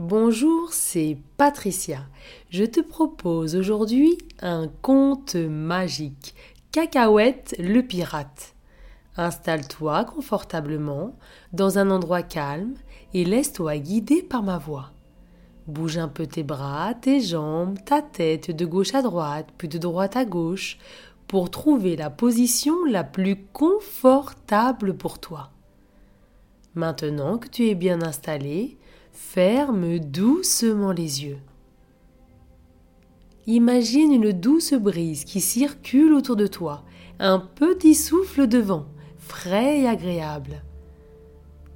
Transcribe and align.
Bonjour, 0.00 0.72
c'est 0.72 1.16
Patricia. 1.36 2.00
Je 2.50 2.64
te 2.64 2.80
propose 2.80 3.54
aujourd'hui 3.54 4.18
un 4.42 4.66
conte 4.82 5.36
magique. 5.36 6.34
Cacahuète 6.72 7.54
le 7.60 7.80
pirate. 7.80 8.56
Installe-toi 9.16 10.04
confortablement 10.04 11.14
dans 11.52 11.78
un 11.78 11.92
endroit 11.92 12.24
calme 12.24 12.74
et 13.12 13.24
laisse-toi 13.24 13.78
guider 13.78 14.20
par 14.20 14.42
ma 14.42 14.58
voix. 14.58 14.90
Bouge 15.68 15.98
un 15.98 16.08
peu 16.08 16.26
tes 16.26 16.42
bras, 16.42 16.94
tes 16.94 17.20
jambes, 17.20 17.78
ta 17.84 18.02
tête 18.02 18.50
de 18.50 18.66
gauche 18.66 18.96
à 18.96 19.02
droite, 19.02 19.46
puis 19.58 19.68
de 19.68 19.78
droite 19.78 20.16
à 20.16 20.24
gauche, 20.24 20.76
pour 21.28 21.52
trouver 21.52 21.94
la 21.94 22.10
position 22.10 22.84
la 22.84 23.04
plus 23.04 23.36
confortable 23.52 24.96
pour 24.96 25.20
toi. 25.20 25.52
Maintenant 26.74 27.38
que 27.38 27.46
tu 27.46 27.68
es 27.68 27.76
bien 27.76 28.02
installé, 28.02 28.76
ferme 29.14 30.00
doucement 30.00 30.90
les 30.92 31.24
yeux. 31.24 31.38
Imagine 33.46 34.12
une 34.12 34.32
douce 34.32 34.74
brise 34.74 35.24
qui 35.24 35.40
circule 35.40 36.12
autour 36.12 36.34
de 36.36 36.48
toi, 36.48 36.82
un 37.20 37.38
petit 37.38 37.94
souffle 37.94 38.48
de 38.48 38.58
vent, 38.58 38.86
frais 39.18 39.80
et 39.80 39.88
agréable. 39.88 40.62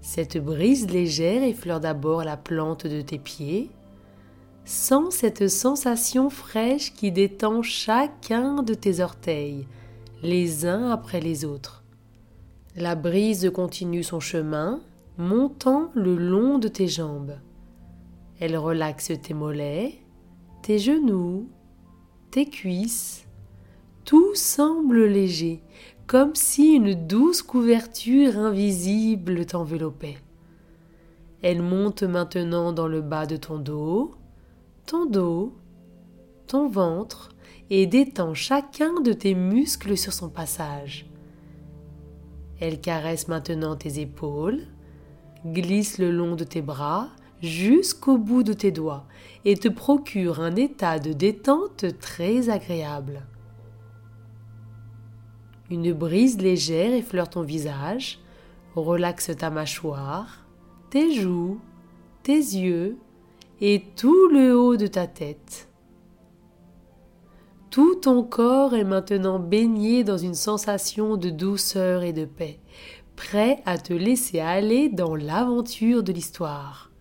Cette 0.00 0.38
brise 0.38 0.90
légère 0.90 1.44
effleure 1.44 1.80
d'abord 1.80 2.24
la 2.24 2.36
plante 2.36 2.86
de 2.86 3.02
tes 3.02 3.18
pieds. 3.18 3.70
Sens 4.64 5.14
cette 5.14 5.48
sensation 5.48 6.30
fraîche 6.30 6.92
qui 6.92 7.12
détend 7.12 7.62
chacun 7.62 8.62
de 8.62 8.74
tes 8.74 9.00
orteils, 9.00 9.66
les 10.22 10.66
uns 10.66 10.91
après 10.91 11.20
les 11.20 11.44
autres. 11.44 11.84
La 12.74 12.94
brise 12.94 13.50
continue 13.55 14.02
son 14.02 14.20
chemin, 14.20 14.80
montant 15.18 15.90
le 15.95 16.16
long 16.16 16.58
de 16.58 16.68
tes 16.68 16.86
jambes. 16.86 17.36
Elle 18.40 18.56
relaxe 18.56 19.12
tes 19.20 19.34
mollets, 19.34 19.98
tes 20.62 20.78
genoux, 20.78 21.48
tes 22.30 22.47
cuisses. 22.47 23.27
Tout 24.05 24.34
semble 24.34 25.05
léger, 25.05 25.61
comme 26.06 26.34
si 26.34 26.74
une 26.74 26.94
douce 26.94 27.42
couverture 27.42 28.39
invisible 28.39 29.44
t'enveloppait. 29.44 30.19
Elle 31.42 31.62
monte 31.62 32.05
maintenant 32.05 32.72
dans 32.72 32.89
le 32.89 33.02
bas 33.02 33.27
de 33.27 33.36
ton 33.36 33.58
dos, 33.58 34.12
ton 34.86 35.05
dos, 35.05 35.52
ton 36.46 36.69
ventre, 36.69 37.30
et 37.70 37.86
détend 37.86 38.34
chacun 38.34 39.00
de 39.02 39.12
tes 39.12 39.34
muscles 39.34 39.96
sur 39.96 40.12
son 40.12 40.30
passage. 40.30 41.06
Elle 42.61 42.80
caresse 42.80 43.28
maintenant 43.28 43.77
tes 43.77 44.00
épaules, 44.00 44.62
glisse 45.47 45.98
le 45.98 46.11
long 46.11 46.36
de 46.36 46.44
tes 46.44 46.62
bras 46.62 47.08
jusqu'au 47.42 48.19
bout 48.19 48.42
de 48.42 48.53
tes 48.53 48.72
doigts 48.72 49.05
et 49.45 49.56
te 49.56 49.69
procure 49.69 50.41
un 50.41 50.56
état 50.56 50.98
de 50.98 51.12
détente 51.12 51.84
très 52.00 52.50
agréable. 52.50 53.22
Une 55.70 55.92
brise 55.92 56.39
légère 56.39 56.92
effleure 56.92 57.30
ton 57.30 57.42
visage, 57.42 58.19
relaxe 58.75 59.30
ta 59.36 59.50
mâchoire, 59.50 60.47
tes 60.91 61.14
joues, 61.14 61.61
tes 62.23 62.33
yeux 62.33 62.97
et 63.61 63.84
tout 63.97 64.28
le 64.28 64.56
haut 64.56 64.77
de 64.77 64.86
ta 64.86 65.06
tête. 65.06 65.69
Tout 67.70 67.97
ton 67.97 68.23
corps 68.23 68.75
est 68.75 68.84
maintenant 68.84 69.39
baigné 69.39 70.05
dans 70.05 70.17
une 70.17 70.34
sensation 70.34 71.17
de 71.17 71.28
douceur 71.28 72.02
et 72.02 72.14
de 72.14 72.25
paix, 72.25 72.61
prêt 73.19 73.61
à 73.66 73.78
te 73.78 73.92
laisser 73.92 74.38
aller 74.38 74.88
dans 74.88 75.16
l'aventure 75.16 76.05
de 76.05 76.12
l'histoire. 76.12 76.92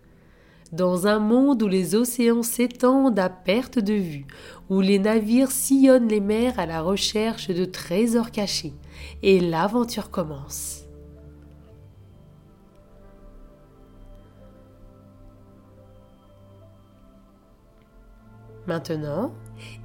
Dans 0.72 1.06
un 1.06 1.20
monde 1.20 1.62
où 1.62 1.68
les 1.68 1.94
océans 1.94 2.42
s'étendent 2.42 3.20
à 3.20 3.30
perte 3.30 3.78
de 3.78 3.94
vue, 3.94 4.26
où 4.68 4.80
les 4.80 4.98
navires 4.98 5.52
sillonnent 5.52 6.08
les 6.08 6.20
mers 6.20 6.58
à 6.58 6.66
la 6.66 6.82
recherche 6.82 7.48
de 7.48 7.64
trésors 7.64 8.32
cachés, 8.32 8.74
et 9.22 9.38
l'aventure 9.38 10.10
commence. 10.10 10.82
Maintenant, 18.66 19.32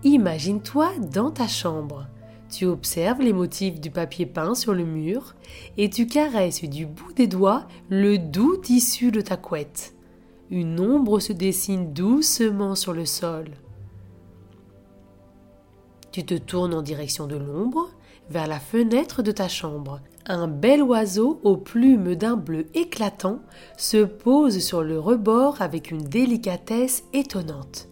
imagine-toi 0.03 0.89
dans 1.11 1.29
ta 1.29 1.47
chambre. 1.47 2.07
Tu 2.53 2.65
observes 2.65 3.19
les 3.19 3.33
motifs 3.33 3.81
du 3.81 3.89
papier 3.89 4.27
peint 4.27 4.53
sur 4.53 4.75
le 4.75 4.85
mur 4.85 5.33
et 5.75 5.89
tu 5.89 6.05
caresses 6.05 6.63
du 6.63 6.85
bout 6.85 7.11
des 7.13 7.25
doigts 7.25 7.67
le 7.89 8.19
doux 8.19 8.57
tissu 8.57 9.09
de 9.09 9.21
ta 9.21 9.37
couette. 9.37 9.95
Une 10.51 10.79
ombre 10.79 11.19
se 11.19 11.33
dessine 11.33 11.93
doucement 11.93 12.75
sur 12.75 12.93
le 12.93 13.07
sol. 13.07 13.45
Tu 16.11 16.23
te 16.23 16.35
tournes 16.35 16.75
en 16.75 16.83
direction 16.83 17.25
de 17.25 17.37
l'ombre, 17.37 17.89
vers 18.29 18.45
la 18.45 18.59
fenêtre 18.59 19.23
de 19.23 19.31
ta 19.31 19.47
chambre. 19.47 19.99
Un 20.27 20.47
bel 20.47 20.83
oiseau 20.83 21.39
aux 21.43 21.57
plumes 21.57 22.13
d'un 22.13 22.35
bleu 22.35 22.67
éclatant 22.75 23.39
se 23.77 24.03
pose 24.03 24.59
sur 24.59 24.83
le 24.83 24.99
rebord 24.99 25.59
avec 25.63 25.89
une 25.89 26.03
délicatesse 26.03 27.03
étonnante. 27.13 27.87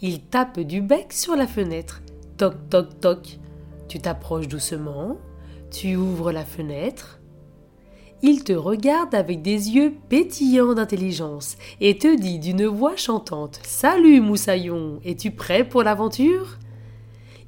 Il 0.00 0.22
tape 0.22 0.58
du 0.58 0.80
bec 0.82 1.12
sur 1.12 1.36
la 1.36 1.46
fenêtre. 1.46 2.02
Toc 2.36 2.68
toc 2.68 3.00
toc. 3.00 3.38
Tu 3.88 4.00
t'approches 4.00 4.48
doucement, 4.48 5.16
tu 5.70 5.96
ouvres 5.96 6.32
la 6.32 6.44
fenêtre. 6.44 7.20
Il 8.22 8.42
te 8.44 8.52
regarde 8.52 9.14
avec 9.14 9.42
des 9.42 9.70
yeux 9.70 9.94
pétillants 10.08 10.74
d'intelligence 10.74 11.56
et 11.80 11.98
te 11.98 12.18
dit 12.18 12.38
d'une 12.38 12.66
voix 12.66 12.96
chantante 12.96 13.60
Salut 13.62 14.20
Moussaillon, 14.20 15.00
es-tu 15.04 15.30
prêt 15.30 15.68
pour 15.68 15.82
l'aventure? 15.82 16.58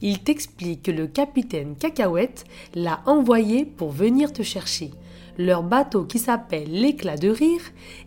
Il 0.00 0.20
t'explique 0.20 0.84
que 0.84 0.90
le 0.92 1.08
capitaine 1.08 1.74
Cacahuète 1.74 2.44
l'a 2.74 3.00
envoyé 3.06 3.64
pour 3.64 3.90
venir 3.90 4.32
te 4.32 4.42
chercher. 4.42 4.92
Leur 5.38 5.64
bateau 5.64 6.04
qui 6.04 6.20
s'appelle 6.20 6.70
l'éclat 6.70 7.16
de 7.16 7.30
rire 7.30 7.62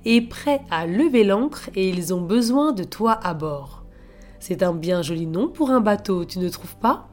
est 0.05 0.21
prêt 0.21 0.61
à 0.69 0.85
lever 0.85 1.25
l'ancre 1.25 1.69
et 1.75 1.89
ils 1.89 2.13
ont 2.13 2.21
besoin 2.21 2.71
de 2.71 2.83
toi 2.83 3.19
à 3.23 3.33
bord. 3.33 3.83
C'est 4.39 4.63
un 4.63 4.73
bien 4.73 5.01
joli 5.01 5.27
nom 5.27 5.49
pour 5.49 5.71
un 5.71 5.81
bateau, 5.81 6.23
tu 6.23 6.39
ne 6.39 6.49
trouves 6.49 6.77
pas? 6.77 7.10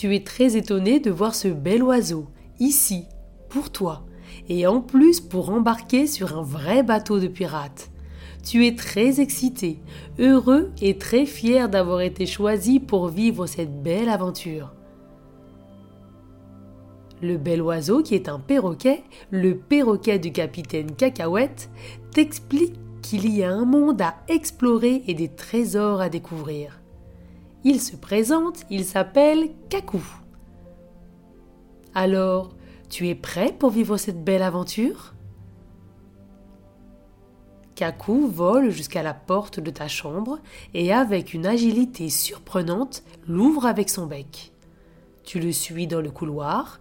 Tu 0.00 0.16
es 0.16 0.24
très 0.24 0.56
étonné 0.56 0.98
de 0.98 1.10
voir 1.10 1.34
ce 1.34 1.48
bel 1.48 1.82
oiseau, 1.82 2.24
ici, 2.58 3.04
pour 3.50 3.68
toi, 3.68 4.06
et 4.48 4.66
en 4.66 4.80
plus 4.80 5.20
pour 5.20 5.50
embarquer 5.50 6.06
sur 6.06 6.38
un 6.38 6.42
vrai 6.42 6.82
bateau 6.82 7.20
de 7.20 7.26
pirates. 7.26 7.90
Tu 8.42 8.66
es 8.66 8.74
très 8.74 9.20
excité, 9.20 9.78
heureux 10.18 10.70
et 10.80 10.96
très 10.96 11.26
fier 11.26 11.68
d'avoir 11.68 12.00
été 12.00 12.24
choisi 12.24 12.80
pour 12.80 13.08
vivre 13.08 13.44
cette 13.44 13.82
belle 13.82 14.08
aventure. 14.08 14.72
Le 17.20 17.36
bel 17.36 17.60
oiseau, 17.60 18.02
qui 18.02 18.14
est 18.14 18.30
un 18.30 18.38
perroquet, 18.38 19.02
le 19.30 19.54
perroquet 19.54 20.18
du 20.18 20.32
capitaine 20.32 20.96
Cacahuète, 20.96 21.68
t'explique 22.14 22.80
qu'il 23.02 23.30
y 23.30 23.44
a 23.44 23.52
un 23.52 23.66
monde 23.66 24.00
à 24.00 24.14
explorer 24.28 25.02
et 25.06 25.12
des 25.12 25.28
trésors 25.28 26.00
à 26.00 26.08
découvrir. 26.08 26.79
Il 27.62 27.80
se 27.80 27.94
présente, 27.96 28.64
il 28.70 28.84
s'appelle 28.84 29.50
Kaku. 29.68 30.02
Alors, 31.94 32.54
tu 32.88 33.08
es 33.08 33.14
prêt 33.14 33.52
pour 33.52 33.70
vivre 33.70 33.96
cette 33.96 34.24
belle 34.24 34.42
aventure? 34.42 35.14
Kaku 37.74 38.28
vole 38.28 38.70
jusqu'à 38.70 39.02
la 39.02 39.14
porte 39.14 39.60
de 39.60 39.70
ta 39.70 39.88
chambre 39.88 40.38
et 40.74 40.92
avec 40.92 41.34
une 41.34 41.46
agilité 41.46 42.08
surprenante 42.08 43.02
l'ouvre 43.26 43.66
avec 43.66 43.90
son 43.90 44.06
bec. 44.06 44.52
Tu 45.24 45.38
le 45.38 45.52
suis 45.52 45.86
dans 45.86 46.00
le 46.00 46.10
couloir, 46.10 46.80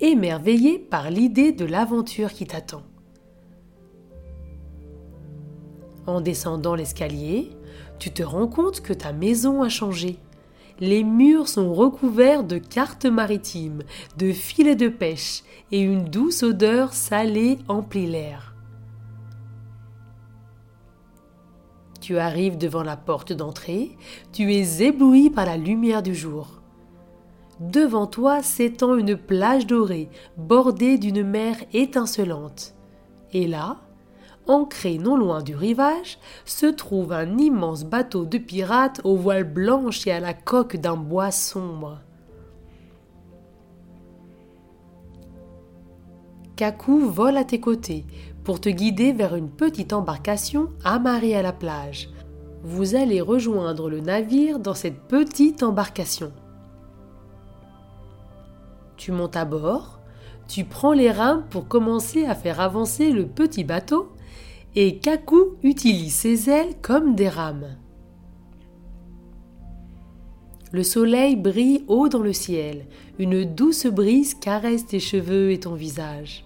émerveillé 0.00 0.78
par 0.78 1.10
l'idée 1.10 1.52
de 1.52 1.64
l'aventure 1.64 2.32
qui 2.32 2.46
t'attend. 2.46 2.82
En 6.06 6.20
descendant 6.20 6.74
l'escalier, 6.74 7.55
tu 7.98 8.10
te 8.10 8.22
rends 8.22 8.48
compte 8.48 8.80
que 8.80 8.92
ta 8.92 9.12
maison 9.12 9.62
a 9.62 9.68
changé. 9.68 10.18
Les 10.78 11.04
murs 11.04 11.48
sont 11.48 11.72
recouverts 11.72 12.44
de 12.44 12.58
cartes 12.58 13.06
maritimes, 13.06 13.82
de 14.18 14.32
filets 14.32 14.76
de 14.76 14.88
pêche, 14.88 15.42
et 15.72 15.80
une 15.80 16.04
douce 16.04 16.42
odeur 16.42 16.92
salée 16.92 17.58
emplit 17.68 18.06
l'air. 18.06 18.54
Tu 22.00 22.18
arrives 22.18 22.58
devant 22.58 22.82
la 22.82 22.96
porte 22.96 23.32
d'entrée, 23.32 23.96
tu 24.32 24.52
es 24.54 24.82
ébloui 24.82 25.30
par 25.30 25.46
la 25.46 25.56
lumière 25.56 26.02
du 26.02 26.14
jour. 26.14 26.60
Devant 27.58 28.06
toi 28.06 28.42
s'étend 28.42 28.96
une 28.96 29.16
plage 29.16 29.66
dorée, 29.66 30.10
bordée 30.36 30.98
d'une 30.98 31.24
mer 31.24 31.56
étincelante. 31.72 32.74
Et 33.32 33.46
là, 33.46 33.78
ancré 34.46 34.98
non 34.98 35.16
loin 35.16 35.42
du 35.42 35.54
rivage, 35.54 36.18
se 36.44 36.66
trouve 36.66 37.12
un 37.12 37.38
immense 37.38 37.84
bateau 37.84 38.24
de 38.24 38.38
pirates 38.38 39.00
aux 39.04 39.16
voiles 39.16 39.44
blanches 39.44 40.06
et 40.06 40.12
à 40.12 40.20
la 40.20 40.34
coque 40.34 40.76
d'un 40.76 40.96
bois 40.96 41.30
sombre. 41.30 42.00
Kaku 46.56 47.00
vole 47.00 47.36
à 47.36 47.44
tes 47.44 47.60
côtés 47.60 48.06
pour 48.42 48.60
te 48.60 48.68
guider 48.68 49.12
vers 49.12 49.36
une 49.36 49.50
petite 49.50 49.92
embarcation 49.92 50.70
amarrée 50.84 51.36
à 51.36 51.42
la 51.42 51.52
plage. 51.52 52.08
Vous 52.62 52.94
allez 52.94 53.20
rejoindre 53.20 53.90
le 53.90 54.00
navire 54.00 54.58
dans 54.58 54.74
cette 54.74 55.02
petite 55.02 55.62
embarcation. 55.62 56.32
Tu 58.96 59.12
montes 59.12 59.36
à 59.36 59.44
bord, 59.44 60.00
tu 60.48 60.64
prends 60.64 60.92
les 60.92 61.10
rames 61.10 61.44
pour 61.50 61.68
commencer 61.68 62.24
à 62.24 62.34
faire 62.34 62.60
avancer 62.60 63.10
le 63.10 63.26
petit 63.26 63.64
bateau 63.64 64.10
et 64.76 64.98
Kaku 64.98 65.56
utilise 65.62 66.14
ses 66.14 66.50
ailes 66.50 66.74
comme 66.82 67.14
des 67.14 67.30
rames. 67.30 67.76
Le 70.70 70.82
soleil 70.82 71.34
brille 71.34 71.84
haut 71.88 72.08
dans 72.08 72.20
le 72.20 72.34
ciel, 72.34 72.84
une 73.18 73.44
douce 73.44 73.86
brise 73.86 74.34
caresse 74.34 74.86
tes 74.86 75.00
cheveux 75.00 75.50
et 75.50 75.60
ton 75.60 75.74
visage. 75.74 76.44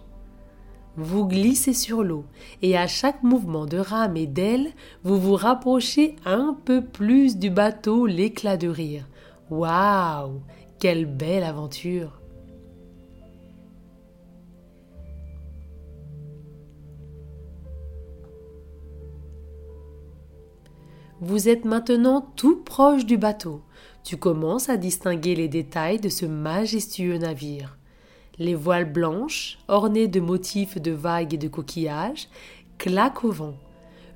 Vous 0.97 1.27
glissez 1.27 1.73
sur 1.73 2.05
l'eau 2.05 2.25
et 2.63 2.77
à 2.77 2.87
chaque 2.87 3.23
mouvement 3.25 3.67
de 3.67 3.79
rame 3.79 4.17
et 4.17 4.27
d'aile, 4.27 4.71
vous 5.03 5.19
vous 5.19 5.35
rapprochez 5.35 6.15
un 6.25 6.57
peu 6.65 6.85
plus 6.85 7.37
du 7.37 7.51
bateau, 7.51 8.07
l'éclat 8.07 8.57
de 8.57 8.69
rire. 8.69 9.09
Waouh 9.51 10.41
Quelle 10.79 11.07
belle 11.07 11.43
aventure 11.43 12.20
Vous 21.23 21.51
êtes 21.51 21.67
maintenant 21.67 22.33
tout 22.35 22.57
proche 22.57 23.05
du 23.05 23.19
bateau. 23.19 23.61
Tu 24.05 24.17
commences 24.17 24.71
à 24.71 24.79
distinguer 24.79 25.35
les 25.35 25.49
détails 25.49 26.01
de 26.01 26.09
ce 26.09 26.25
majestueux 26.25 27.19
navire. 27.19 27.77
Les 28.39 28.55
voiles 28.55 28.91
blanches, 28.91 29.59
ornées 29.69 30.09
de 30.09 30.19
motifs 30.19 30.81
de 30.81 30.93
vagues 30.93 31.35
et 31.35 31.37
de 31.37 31.49
coquillages, 31.49 32.31
claquent 32.79 33.25
au 33.25 33.33
vent. 33.33 33.55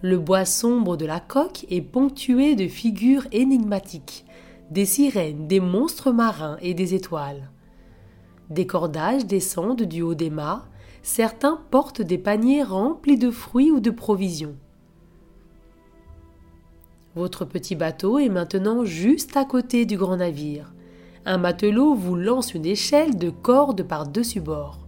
Le 0.01 0.19
bois 0.19 0.47
sombre 0.47 0.97
de 0.97 1.05
la 1.05 1.21
coque 1.21 1.67
est 1.69 1.83
ponctué 1.83 2.55
de 2.55 2.69
figures 2.69 3.27
énigmatiques, 3.33 4.25
des 4.71 4.87
sirènes, 4.87 5.47
des 5.47 5.61
monstres 5.61 6.11
marins 6.11 6.57
et 6.63 6.73
des 6.73 6.95
étoiles. 6.95 7.51
Des 8.49 8.67
cordages 8.67 9.27
descendent 9.27 9.83
du 9.83 10.01
haut 10.01 10.15
des 10.15 10.31
mâts, 10.31 10.65
certains 11.03 11.61
portent 11.71 12.01
des 12.01 12.17
paniers 12.17 12.63
remplis 12.63 13.19
de 13.19 13.31
fruits 13.31 13.71
ou 13.71 13.81
de 13.81 13.91
provisions. 13.91 14.57
Votre 17.15 17.45
petit 17.45 17.77
bateau 17.77 18.19
est 18.19 18.29
maintenant 18.29 18.85
juste 18.85 19.37
à 19.37 19.45
côté 19.45 19.87
du 19.87 19.97
grand 19.97 20.17
navire. 20.17 20.73
Un 21.25 21.39
matelot 21.39 21.95
vous 21.95 22.17
lance 22.17 22.55
une 22.55 22.67
échelle 22.67 23.17
de 23.17 23.31
corde 23.31 23.85
par-dessus 23.85 24.41
bord. 24.41 24.81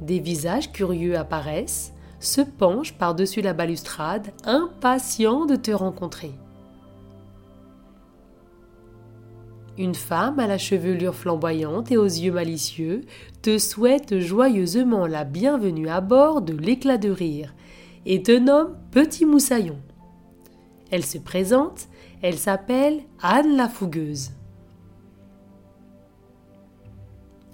Des 0.00 0.20
visages 0.20 0.70
curieux 0.70 1.18
apparaissent, 1.18 1.92
se 2.20 2.40
penchent 2.40 2.96
par-dessus 2.96 3.42
la 3.42 3.52
balustrade, 3.52 4.32
impatients 4.44 5.44
de 5.44 5.56
te 5.56 5.72
rencontrer. 5.72 6.32
Une 9.76 9.96
femme 9.96 10.38
à 10.38 10.46
la 10.46 10.56
chevelure 10.56 11.16
flamboyante 11.16 11.90
et 11.90 11.96
aux 11.96 12.04
yeux 12.04 12.30
malicieux 12.30 13.00
te 13.42 13.58
souhaite 13.58 14.20
joyeusement 14.20 15.08
la 15.08 15.24
bienvenue 15.24 15.88
à 15.88 16.00
bord 16.00 16.42
de 16.42 16.54
l'éclat 16.56 16.96
de 16.96 17.10
rire 17.10 17.52
et 18.06 18.22
te 18.22 18.32
nomme 18.32 18.76
Petit 18.90 19.26
Moussaillon. 19.26 19.78
Elle 20.90 21.04
se 21.04 21.18
présente, 21.18 21.88
elle 22.22 22.38
s'appelle 22.38 23.02
Anne 23.20 23.56
la 23.56 23.68
Fougueuse. 23.68 24.30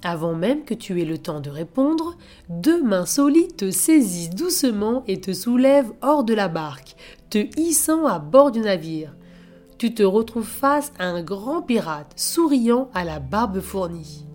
Avant 0.02 0.34
même 0.34 0.64
que 0.64 0.72
tu 0.72 1.00
aies 1.00 1.04
le 1.04 1.18
temps 1.18 1.40
de 1.40 1.50
répondre, 1.50 2.16
deux 2.48 2.82
mains 2.82 3.04
solides 3.04 3.56
te 3.56 3.70
saisissent 3.70 4.30
doucement 4.30 5.04
et 5.06 5.20
te 5.20 5.32
soulèvent 5.32 5.92
hors 6.00 6.24
de 6.24 6.32
la 6.32 6.48
barque, 6.48 6.96
te 7.28 7.46
hissant 7.58 8.06
à 8.06 8.18
bord 8.18 8.50
du 8.50 8.60
navire. 8.60 9.14
Tu 9.76 9.92
te 9.92 10.02
retrouves 10.02 10.46
face 10.46 10.92
à 10.98 11.06
un 11.06 11.22
grand 11.22 11.62
pirate, 11.62 12.12
souriant 12.16 12.88
à 12.94 13.04
la 13.04 13.18
barbe 13.20 13.60
fournie. 13.60 14.26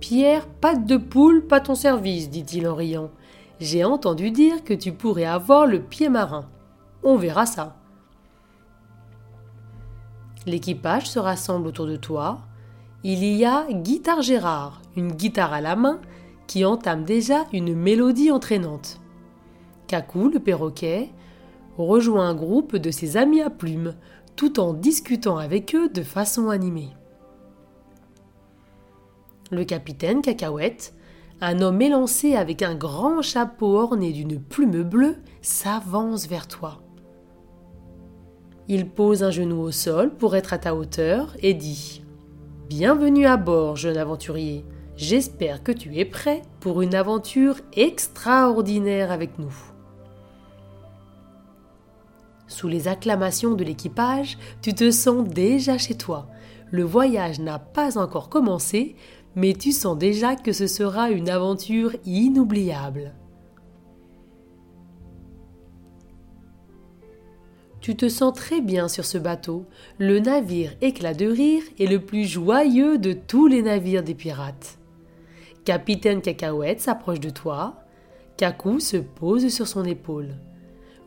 Pierre, 0.00 0.46
patte 0.46 0.86
de 0.86 0.96
poule, 0.96 1.46
pas 1.46 1.60
ton 1.60 1.74
service, 1.74 2.30
dit-il 2.30 2.68
en 2.68 2.74
riant. 2.74 3.10
J'ai 3.60 3.84
entendu 3.84 4.30
dire 4.30 4.62
que 4.62 4.74
tu 4.74 4.92
pourrais 4.92 5.24
avoir 5.24 5.66
le 5.66 5.82
pied 5.82 6.08
marin. 6.08 6.48
On 7.02 7.16
verra 7.16 7.46
ça. 7.46 7.76
L'équipage 10.46 11.08
se 11.10 11.18
rassemble 11.18 11.66
autour 11.66 11.86
de 11.86 11.96
toi. 11.96 12.40
Il 13.02 13.24
y 13.24 13.44
a 13.44 13.66
Guitare 13.70 14.22
Gérard, 14.22 14.80
une 14.96 15.12
guitare 15.12 15.52
à 15.52 15.60
la 15.60 15.76
main, 15.76 16.00
qui 16.46 16.64
entame 16.64 17.04
déjà 17.04 17.46
une 17.52 17.74
mélodie 17.74 18.30
entraînante. 18.30 19.00
Kakou, 19.86 20.28
le 20.28 20.40
perroquet, 20.40 21.10
rejoint 21.76 22.28
un 22.28 22.34
groupe 22.34 22.76
de 22.76 22.90
ses 22.90 23.16
amis 23.16 23.42
à 23.42 23.50
plumes, 23.50 23.94
tout 24.36 24.60
en 24.60 24.72
discutant 24.72 25.36
avec 25.36 25.74
eux 25.74 25.88
de 25.88 26.02
façon 26.02 26.48
animée. 26.48 26.90
Le 29.50 29.64
capitaine 29.64 30.22
Cacahuète 30.22 30.94
un 31.40 31.60
homme 31.60 31.80
élancé 31.80 32.34
avec 32.34 32.62
un 32.62 32.74
grand 32.74 33.22
chapeau 33.22 33.78
orné 33.78 34.12
d'une 34.12 34.40
plume 34.40 34.82
bleue 34.82 35.16
s'avance 35.40 36.26
vers 36.26 36.48
toi. 36.48 36.82
Il 38.66 38.88
pose 38.88 39.22
un 39.22 39.30
genou 39.30 39.60
au 39.60 39.70
sol 39.70 40.10
pour 40.10 40.36
être 40.36 40.52
à 40.52 40.58
ta 40.58 40.74
hauteur 40.74 41.34
et 41.40 41.54
dit 41.54 42.02
Bienvenue 42.68 43.26
à 43.26 43.36
bord, 43.36 43.76
jeune 43.76 43.96
aventurier. 43.96 44.64
J'espère 44.96 45.62
que 45.62 45.72
tu 45.72 45.96
es 45.96 46.04
prêt 46.04 46.42
pour 46.60 46.82
une 46.82 46.94
aventure 46.94 47.56
extraordinaire 47.72 49.12
avec 49.12 49.38
nous. 49.38 49.54
Sous 52.48 52.66
les 52.66 52.88
acclamations 52.88 53.54
de 53.54 53.62
l'équipage, 53.62 54.38
tu 54.60 54.74
te 54.74 54.90
sens 54.90 55.26
déjà 55.26 55.78
chez 55.78 55.94
toi. 55.94 56.26
Le 56.70 56.82
voyage 56.82 57.38
n'a 57.40 57.58
pas 57.58 57.96
encore 57.96 58.28
commencé, 58.28 58.96
mais 59.36 59.52
tu 59.52 59.72
sens 59.72 59.96
déjà 59.96 60.36
que 60.36 60.52
ce 60.52 60.66
sera 60.66 61.10
une 61.10 61.28
aventure 61.28 61.94
inoubliable. 62.04 63.14
Tu 67.80 67.96
te 67.96 68.08
sens 68.08 68.34
très 68.34 68.60
bien 68.60 68.88
sur 68.88 69.04
ce 69.04 69.18
bateau. 69.18 69.64
Le 69.98 70.18
navire 70.18 70.74
éclat 70.80 71.14
de 71.14 71.26
rire 71.26 71.62
est 71.78 71.86
le 71.86 72.00
plus 72.00 72.24
joyeux 72.24 72.98
de 72.98 73.12
tous 73.12 73.46
les 73.46 73.62
navires 73.62 74.02
des 74.02 74.14
pirates. 74.14 74.78
Capitaine 75.64 76.20
Cacahuète 76.20 76.80
s'approche 76.80 77.20
de 77.20 77.30
toi. 77.30 77.76
Kaku 78.36 78.80
se 78.80 78.96
pose 78.96 79.48
sur 79.48 79.66
son 79.66 79.84
épaule. 79.84 80.36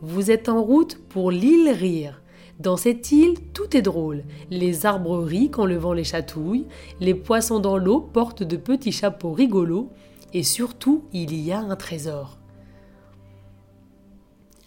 Vous 0.02 0.32
êtes 0.32 0.50
en 0.50 0.64
route 0.64 0.98
pour 1.10 1.30
l'île 1.30 1.70
Rire. 1.70 2.21
Dans 2.62 2.78
cette 2.78 3.12
île, 3.12 3.40
tout 3.54 3.76
est 3.76 3.82
drôle. 3.82 4.24
Les 4.52 4.86
arbres 4.86 5.18
rient 5.18 5.50
quand 5.50 5.66
le 5.66 5.78
vent 5.78 5.94
les 5.94 6.04
chatouille, 6.04 6.68
les 7.00 7.16
poissons 7.16 7.60
dans 7.60 7.76
l'eau 7.76 8.00
portent 8.00 8.44
de 8.44 8.56
petits 8.56 8.92
chapeaux 8.92 9.32
rigolos, 9.32 9.90
et 10.36 10.44
surtout, 10.44 11.06
il 11.12 11.34
y 11.34 11.52
a 11.52 11.60
un 11.60 11.76
trésor. 11.76 12.38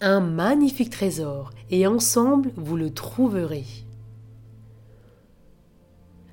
Un 0.01 0.19
magnifique 0.19 0.89
trésor, 0.89 1.51
et 1.71 1.87
ensemble, 1.87 2.51
vous 2.57 2.75
le 2.75 2.89
trouverez. 2.89 3.63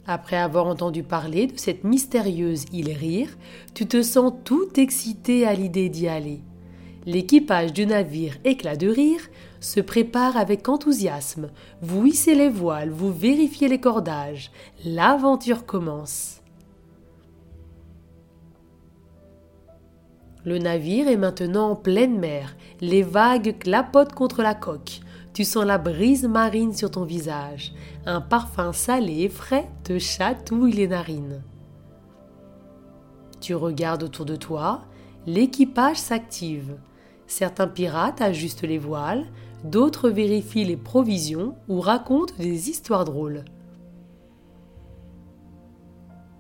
Après 0.05 0.39
avoir 0.39 0.67
entendu 0.67 1.05
parler 1.05 1.47
de 1.47 1.57
cette 1.57 1.85
mystérieuse 1.85 2.65
île 2.73 2.91
Rire, 2.91 3.39
tu 3.73 3.87
te 3.87 4.03
sens 4.03 4.33
tout 4.43 4.69
excité 4.81 5.47
à 5.47 5.55
l'idée 5.55 5.89
d'y 5.89 6.09
aller. 6.09 6.41
L'équipage 7.07 7.73
du 7.73 7.87
navire 7.87 8.37
Éclat 8.45 8.77
de 8.77 8.89
rire 8.89 9.29
se 9.63 9.81
prépare 9.81 10.37
avec 10.37 10.69
enthousiasme. 10.69 11.49
Vous 11.81 12.05
hissez 12.07 12.35
les 12.35 12.51
voiles, 12.51 12.91
vous 12.91 13.13
vérifiez 13.13 13.69
les 13.69 13.81
cordages. 13.81 14.51
L'aventure 14.85 15.65
commence. 15.65 16.41
Le 20.45 20.59
navire 20.59 21.07
est 21.07 21.17
maintenant 21.17 21.71
en 21.71 21.77
pleine 21.77 22.19
mer. 22.19 22.57
Les 22.81 23.03
vagues 23.05 23.57
clapotent 23.61 24.15
contre 24.15 24.43
la 24.43 24.55
coque. 24.55 25.01
Tu 25.33 25.45
sens 25.45 25.65
la 25.65 25.79
brise 25.79 26.25
marine 26.25 26.75
sur 26.75 26.91
ton 26.91 27.05
visage. 27.05 27.73
Un 28.05 28.21
parfum 28.21 28.73
salé 28.73 29.21
et 29.21 29.29
frais 29.29 29.71
te 29.85 29.99
chatouille 29.99 30.73
les 30.73 30.89
narines. 30.89 31.43
Tu 33.41 33.55
regardes 33.55 34.03
autour 34.03 34.27
de 34.27 34.37
toi. 34.37 34.83
L'équipage 35.27 35.99
s'active. 35.99 36.77
Certains 37.29 37.69
pirates 37.69 38.21
ajustent 38.21 38.63
les 38.63 38.79
voiles, 38.79 39.25
d'autres 39.65 40.09
vérifient 40.09 40.65
les 40.65 40.77
provisions 40.77 41.55
ou 41.69 41.81
racontent 41.81 42.35
des 42.39 42.71
histoires 42.71 43.05
drôles. 43.05 43.45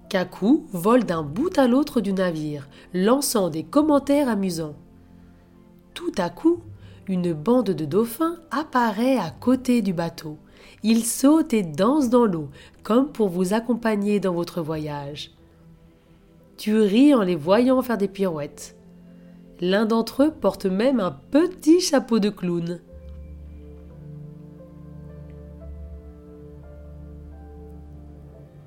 Kaku 0.09 0.67
vole 0.73 1.05
d'un 1.05 1.23
bout 1.23 1.57
à 1.59 1.67
l'autre 1.67 2.00
du 2.00 2.12
navire, 2.12 2.69
lançant 2.93 3.49
des 3.49 3.64
commentaires 3.64 4.29
amusants. 4.29 4.75
Tout 5.95 6.12
à 6.19 6.29
coup, 6.29 6.61
une 7.09 7.33
bande 7.33 7.71
de 7.71 7.85
dauphins 7.85 8.37
apparaît 8.50 9.17
à 9.17 9.31
côté 9.31 9.83
du 9.83 9.93
bateau. 9.93 10.37
Ils 10.83 11.05
sautent 11.05 11.55
et 11.55 11.62
dansent 11.62 12.11
dans 12.11 12.26
l'eau, 12.26 12.49
comme 12.83 13.11
pour 13.11 13.29
vous 13.29 13.55
accompagner 13.55 14.21
dans 14.21 14.35
votre 14.35 14.61
voyage. 14.61 15.33
Tu 16.57 16.79
ris 16.79 17.14
en 17.14 17.23
les 17.23 17.35
voyant 17.35 17.83
faire 17.83 17.99
des 17.99 18.09
pirouettes. 18.09 18.76
L'un 19.61 19.87
d'entre 19.87 20.25
eux 20.25 20.31
porte 20.31 20.67
même 20.67 21.00
un 21.00 21.12
petit 21.31 21.81
chapeau 21.81 22.19
de 22.19 22.31
clown. 22.31 22.81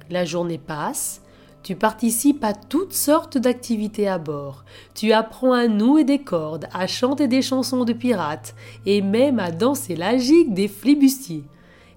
La 0.09 0.25
journée 0.25 0.57
passe, 0.57 1.21
tu 1.63 1.75
participes 1.75 2.43
à 2.43 2.53
toutes 2.53 2.93
sortes 2.93 3.39
d'activités 3.39 4.07
à 4.07 4.19
bord. 4.19 4.65
Tu 4.93 5.13
apprends 5.13 5.53
à 5.53 5.67
nouer 5.67 6.03
des 6.03 6.19
cordes, 6.19 6.67
à 6.71 6.85
chanter 6.85 7.27
des 7.27 7.41
chansons 7.41 7.85
de 7.85 7.93
pirates 7.93 8.53
et 8.85 9.01
même 9.01 9.39
à 9.39 9.49
danser 9.49 9.95
la 9.95 10.15
gigue 10.17 10.53
des 10.53 10.67
flibustiers. 10.67 11.43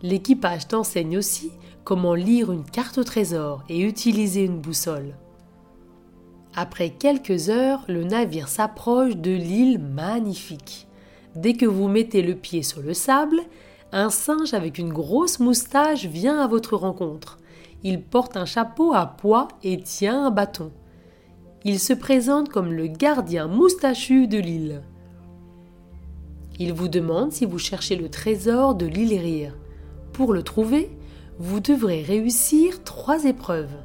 L'équipage 0.02 0.68
t'enseigne 0.68 1.18
aussi 1.18 1.50
comment 1.84 2.14
lire 2.14 2.50
une 2.50 2.64
carte 2.64 2.96
au 2.96 3.04
trésor 3.04 3.62
et 3.68 3.80
utiliser 3.80 4.44
une 4.44 4.58
boussole. 4.58 5.14
Après 6.54 6.88
quelques 6.90 7.50
heures, 7.50 7.84
le 7.88 8.04
navire 8.04 8.48
s'approche 8.48 9.16
de 9.16 9.32
l'île 9.32 9.78
magnifique. 9.78 10.86
Dès 11.36 11.52
que 11.52 11.66
vous 11.66 11.88
mettez 11.88 12.22
le 12.22 12.34
pied 12.34 12.62
sur 12.62 12.80
le 12.80 12.94
sable, 12.94 13.40
un 13.92 14.08
singe 14.08 14.54
avec 14.54 14.78
une 14.78 14.92
grosse 14.92 15.40
moustache 15.40 16.06
vient 16.06 16.40
à 16.40 16.46
votre 16.46 16.74
rencontre. 16.74 17.38
Il 17.84 18.02
porte 18.02 18.36
un 18.36 18.44
chapeau 18.44 18.92
à 18.92 19.06
pois 19.06 19.48
et 19.62 19.80
tient 19.80 20.26
un 20.26 20.30
bâton. 20.30 20.72
Il 21.64 21.78
se 21.78 21.92
présente 21.92 22.48
comme 22.48 22.72
le 22.72 22.86
gardien 22.88 23.46
moustachu 23.46 24.26
de 24.26 24.38
l'île. 24.38 24.82
Il 26.58 26.72
vous 26.72 26.88
demande 26.88 27.32
si 27.32 27.46
vous 27.46 27.58
cherchez 27.58 27.94
le 27.94 28.08
trésor 28.08 28.74
de 28.74 28.86
l'île 28.86 29.18
Rire. 29.20 29.56
Pour 30.12 30.32
le 30.32 30.42
trouver, 30.42 30.90
vous 31.38 31.60
devrez 31.60 32.02
réussir 32.02 32.82
trois 32.82 33.24
épreuves. 33.24 33.76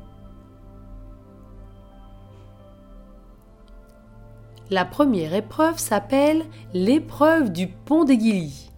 La 4.72 4.86
première 4.86 5.36
épreuve 5.36 5.78
s'appelle 5.78 6.46
l'épreuve 6.74 7.52
du 7.52 7.68
pont 7.68 8.06
des 8.06 8.18
Guillis. 8.18 8.72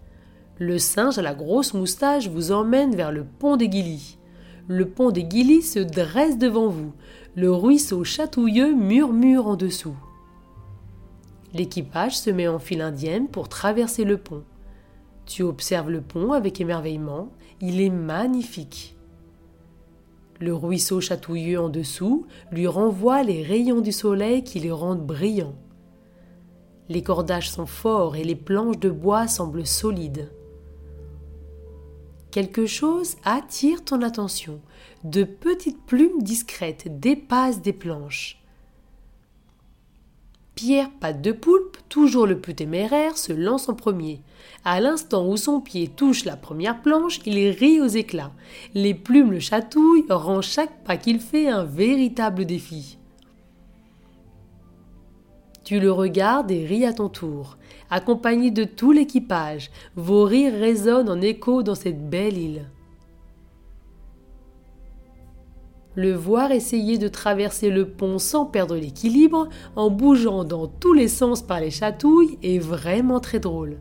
Le 0.58 0.78
singe 0.78 1.18
à 1.18 1.22
la 1.22 1.34
grosse 1.34 1.72
moustache 1.72 2.28
vous 2.28 2.52
emmène 2.52 2.94
vers 2.94 3.12
le 3.12 3.24
pont 3.24 3.56
des 3.56 3.70
Guillis 3.70 4.18
le 4.68 4.88
pont 4.88 5.10
des 5.10 5.24
Guillis 5.24 5.62
se 5.62 5.78
dresse 5.78 6.38
devant 6.38 6.68
vous, 6.68 6.92
le 7.36 7.52
ruisseau 7.52 8.02
chatouilleux 8.02 8.74
murmure 8.74 9.46
en 9.46 9.56
dessous. 9.56 9.96
L'équipage 11.54 12.18
se 12.18 12.30
met 12.30 12.48
en 12.48 12.58
file 12.58 12.82
indienne 12.82 13.28
pour 13.28 13.48
traverser 13.48 14.04
le 14.04 14.16
pont. 14.16 14.42
Tu 15.24 15.42
observes 15.42 15.90
le 15.90 16.00
pont 16.00 16.32
avec 16.32 16.60
émerveillement, 16.60 17.30
il 17.60 17.80
est 17.80 17.90
magnifique. 17.90 18.96
Le 20.40 20.54
ruisseau 20.54 21.00
chatouilleux 21.00 21.60
en 21.60 21.68
dessous 21.68 22.26
lui 22.50 22.66
renvoie 22.66 23.22
les 23.22 23.42
rayons 23.42 23.80
du 23.80 23.92
soleil 23.92 24.44
qui 24.44 24.60
le 24.60 24.74
rendent 24.74 25.06
brillant. 25.06 25.54
Les 26.88 27.02
cordages 27.02 27.50
sont 27.50 27.66
forts 27.66 28.16
et 28.16 28.24
les 28.24 28.36
planches 28.36 28.78
de 28.78 28.90
bois 28.90 29.28
semblent 29.28 29.66
solides. 29.66 30.30
Quelque 32.30 32.66
chose 32.66 33.16
attire 33.24 33.84
ton 33.84 34.02
attention. 34.02 34.60
De 35.04 35.24
petites 35.24 35.82
plumes 35.86 36.22
discrètes 36.22 37.00
dépassent 37.00 37.62
des 37.62 37.72
planches. 37.72 38.42
Pierre 40.56 40.90
Patte 40.90 41.20
de 41.20 41.32
Poulpe, 41.32 41.76
toujours 41.90 42.26
le 42.26 42.40
plus 42.40 42.54
téméraire, 42.54 43.18
se 43.18 43.32
lance 43.34 43.68
en 43.68 43.74
premier. 43.74 44.22
À 44.64 44.80
l'instant 44.80 45.28
où 45.28 45.36
son 45.36 45.60
pied 45.60 45.88
touche 45.88 46.24
la 46.24 46.36
première 46.36 46.80
planche, 46.80 47.20
il 47.26 47.50
rit 47.50 47.80
aux 47.82 47.86
éclats. 47.86 48.32
Les 48.72 48.94
plumes 48.94 49.32
le 49.32 49.38
chatouillent, 49.38 50.06
rend 50.08 50.40
chaque 50.40 50.82
pas 50.82 50.96
qu'il 50.96 51.20
fait 51.20 51.48
un 51.48 51.64
véritable 51.64 52.46
défi. 52.46 52.96
Tu 55.66 55.80
le 55.80 55.90
regardes 55.90 56.52
et 56.52 56.64
ris 56.64 56.86
à 56.86 56.92
ton 56.92 57.08
tour. 57.08 57.58
Accompagné 57.90 58.52
de 58.52 58.62
tout 58.62 58.92
l'équipage, 58.92 59.72
vos 59.96 60.22
rires 60.22 60.52
résonnent 60.52 61.10
en 61.10 61.20
écho 61.20 61.64
dans 61.64 61.74
cette 61.74 62.08
belle 62.08 62.38
île. 62.38 62.70
Le 65.96 66.12
voir 66.12 66.52
essayer 66.52 66.98
de 66.98 67.08
traverser 67.08 67.70
le 67.70 67.88
pont 67.88 68.20
sans 68.20 68.46
perdre 68.46 68.76
l'équilibre, 68.76 69.48
en 69.74 69.90
bougeant 69.90 70.44
dans 70.44 70.68
tous 70.68 70.92
les 70.92 71.08
sens 71.08 71.42
par 71.42 71.58
les 71.58 71.72
chatouilles, 71.72 72.38
est 72.44 72.60
vraiment 72.60 73.18
très 73.18 73.40
drôle. 73.40 73.78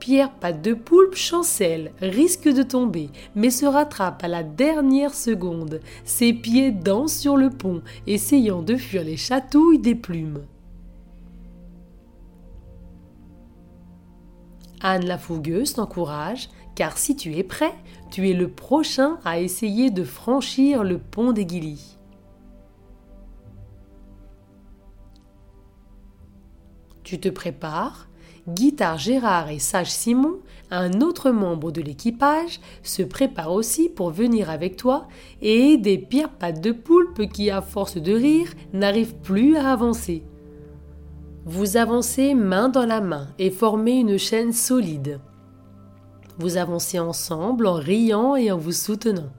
Pierre 0.00 0.32
Patte 0.32 0.62
de 0.62 0.72
Poulpe 0.72 1.14
chancelle, 1.14 1.92
risque 2.00 2.48
de 2.48 2.62
tomber, 2.62 3.10
mais 3.34 3.50
se 3.50 3.66
rattrape 3.66 4.24
à 4.24 4.28
la 4.28 4.42
dernière 4.42 5.12
seconde. 5.12 5.80
Ses 6.04 6.32
pieds 6.32 6.72
dansent 6.72 7.18
sur 7.18 7.36
le 7.36 7.50
pont, 7.50 7.82
essayant 8.06 8.62
de 8.62 8.76
fuir 8.76 9.04
les 9.04 9.18
chatouilles 9.18 9.78
des 9.78 9.94
plumes. 9.94 10.42
Anne 14.80 15.04
la 15.04 15.18
fougueuse 15.18 15.74
t'encourage, 15.74 16.48
car 16.74 16.96
si 16.96 17.14
tu 17.14 17.36
es 17.36 17.44
prêt, 17.44 17.74
tu 18.10 18.30
es 18.30 18.32
le 18.32 18.48
prochain 18.48 19.18
à 19.26 19.38
essayer 19.38 19.90
de 19.90 20.02
franchir 20.02 20.82
le 20.82 20.98
pont 20.98 21.32
des 21.32 21.44
Guillis. 21.44 21.98
Tu 27.04 27.20
te 27.20 27.28
prépares, 27.28 28.09
Guitare 28.54 28.98
Gérard 28.98 29.50
et 29.50 29.58
Sage 29.58 29.90
Simon, 29.90 30.38
un 30.70 31.00
autre 31.00 31.30
membre 31.30 31.70
de 31.70 31.80
l'équipage, 31.80 32.60
se 32.82 33.02
préparent 33.02 33.52
aussi 33.52 33.88
pour 33.88 34.10
venir 34.10 34.50
avec 34.50 34.76
toi 34.76 35.08
et 35.42 35.72
aider 35.72 35.98
Pierre 35.98 36.30
Pattes 36.30 36.60
de 36.60 36.72
Poulpe 36.72 37.30
qui, 37.32 37.50
à 37.50 37.62
force 37.62 37.96
de 37.96 38.12
rire, 38.12 38.52
n'arrive 38.72 39.14
plus 39.16 39.56
à 39.56 39.72
avancer. 39.72 40.22
Vous 41.44 41.76
avancez 41.76 42.34
main 42.34 42.68
dans 42.68 42.86
la 42.86 43.00
main 43.00 43.28
et 43.38 43.50
formez 43.50 43.98
une 43.98 44.18
chaîne 44.18 44.52
solide. 44.52 45.20
Vous 46.38 46.56
avancez 46.56 46.98
ensemble 46.98 47.66
en 47.66 47.74
riant 47.74 48.36
et 48.36 48.50
en 48.50 48.58
vous 48.58 48.72
soutenant. 48.72 49.30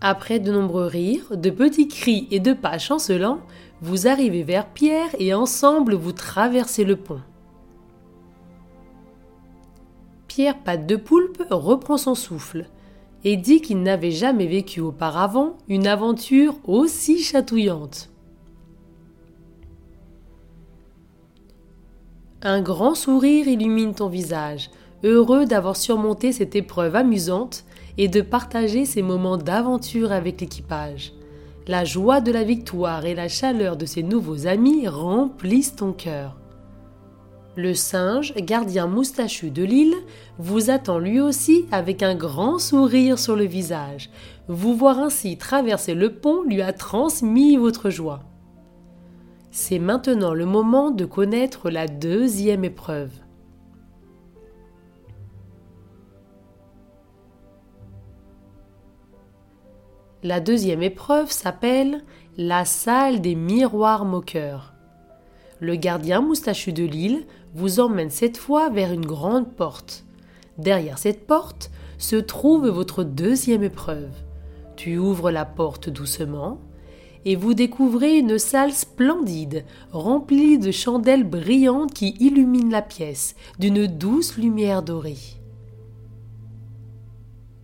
Après 0.00 0.38
de 0.38 0.52
nombreux 0.52 0.86
rires, 0.86 1.36
de 1.36 1.50
petits 1.50 1.88
cris 1.88 2.28
et 2.30 2.38
de 2.38 2.52
pas 2.52 2.78
chancelants, 2.78 3.40
vous 3.80 4.08
arrivez 4.08 4.42
vers 4.42 4.66
Pierre 4.66 5.10
et 5.18 5.34
ensemble 5.34 5.94
vous 5.94 6.12
traversez 6.12 6.84
le 6.84 6.96
pont. 6.96 7.20
Pierre 10.26 10.58
Patte 10.58 10.86
de 10.86 10.96
Poulpe 10.96 11.42
reprend 11.50 11.96
son 11.96 12.14
souffle 12.14 12.66
et 13.24 13.36
dit 13.36 13.60
qu'il 13.60 13.82
n'avait 13.82 14.12
jamais 14.12 14.46
vécu 14.46 14.80
auparavant 14.80 15.58
une 15.68 15.86
aventure 15.86 16.54
aussi 16.64 17.22
chatouillante. 17.22 18.10
Un 22.42 22.62
grand 22.62 22.94
sourire 22.94 23.48
illumine 23.48 23.94
ton 23.94 24.08
visage, 24.08 24.70
heureux 25.02 25.44
d'avoir 25.44 25.76
surmonté 25.76 26.30
cette 26.30 26.54
épreuve 26.54 26.94
amusante 26.94 27.64
et 27.96 28.06
de 28.06 28.20
partager 28.20 28.84
ces 28.84 29.02
moments 29.02 29.36
d'aventure 29.36 30.12
avec 30.12 30.40
l'équipage. 30.40 31.12
La 31.68 31.84
joie 31.84 32.22
de 32.22 32.32
la 32.32 32.44
victoire 32.44 33.04
et 33.04 33.14
la 33.14 33.28
chaleur 33.28 33.76
de 33.76 33.84
ses 33.84 34.02
nouveaux 34.02 34.46
amis 34.46 34.88
remplissent 34.88 35.76
ton 35.76 35.92
cœur. 35.92 36.38
Le 37.56 37.74
singe, 37.74 38.32
gardien 38.36 38.86
moustachu 38.86 39.50
de 39.50 39.64
l'île, 39.64 39.96
vous 40.38 40.70
attend 40.70 40.98
lui 40.98 41.20
aussi 41.20 41.66
avec 41.70 42.02
un 42.02 42.14
grand 42.14 42.58
sourire 42.58 43.18
sur 43.18 43.36
le 43.36 43.44
visage. 43.44 44.08
Vous 44.48 44.74
voir 44.74 44.98
ainsi 44.98 45.36
traverser 45.36 45.92
le 45.92 46.14
pont 46.14 46.42
lui 46.42 46.62
a 46.62 46.72
transmis 46.72 47.58
votre 47.58 47.90
joie. 47.90 48.20
C'est 49.50 49.78
maintenant 49.78 50.32
le 50.32 50.46
moment 50.46 50.90
de 50.90 51.04
connaître 51.04 51.68
la 51.68 51.86
deuxième 51.86 52.64
épreuve. 52.64 53.10
La 60.24 60.40
deuxième 60.40 60.82
épreuve 60.82 61.30
s'appelle 61.30 62.02
la 62.36 62.64
salle 62.64 63.20
des 63.20 63.36
miroirs 63.36 64.04
moqueurs. 64.04 64.74
Le 65.60 65.76
gardien 65.76 66.20
moustachu 66.20 66.72
de 66.72 66.82
l'île 66.82 67.24
vous 67.54 67.78
emmène 67.78 68.10
cette 68.10 68.36
fois 68.36 68.68
vers 68.68 68.92
une 68.92 69.06
grande 69.06 69.54
porte. 69.54 70.04
Derrière 70.56 70.98
cette 70.98 71.24
porte 71.24 71.70
se 71.98 72.16
trouve 72.16 72.68
votre 72.68 73.04
deuxième 73.04 73.62
épreuve. 73.62 74.10
Tu 74.74 74.98
ouvres 74.98 75.30
la 75.30 75.44
porte 75.44 75.88
doucement 75.88 76.58
et 77.24 77.36
vous 77.36 77.54
découvrez 77.54 78.18
une 78.18 78.38
salle 78.38 78.72
splendide, 78.72 79.64
remplie 79.92 80.58
de 80.58 80.72
chandelles 80.72 81.28
brillantes 81.28 81.94
qui 81.94 82.16
illuminent 82.18 82.72
la 82.72 82.82
pièce 82.82 83.36
d'une 83.60 83.86
douce 83.86 84.36
lumière 84.36 84.82
dorée. 84.82 85.37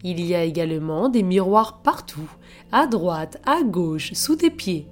Il 0.07 0.23
y 0.23 0.35
a 0.35 0.45
également 0.45 1.09
des 1.09 1.23
miroirs 1.23 1.81
partout, 1.83 2.31
à 2.73 2.87
droite, 2.87 3.41
à 3.47 3.63
gauche, 3.63 4.13
sous 4.13 4.37
tes 4.37 4.51
pieds. 4.51 4.87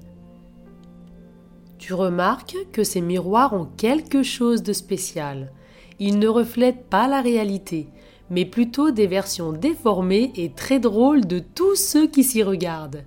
Tu 1.76 1.92
remarques 1.92 2.56
que 2.72 2.82
ces 2.82 3.02
miroirs 3.02 3.52
ont 3.52 3.68
quelque 3.76 4.22
chose 4.22 4.62
de 4.62 4.72
spécial. 4.72 5.52
Ils 5.98 6.18
ne 6.18 6.28
reflètent 6.28 6.86
pas 6.86 7.08
la 7.08 7.20
réalité, 7.20 7.88
mais 8.30 8.46
plutôt 8.46 8.90
des 8.90 9.06
versions 9.06 9.52
déformées 9.52 10.32
et 10.36 10.52
très 10.52 10.80
drôles 10.80 11.26
de 11.26 11.40
tous 11.40 11.76
ceux 11.76 12.06
qui 12.06 12.24
s'y 12.24 12.42
regardent. 12.42 13.04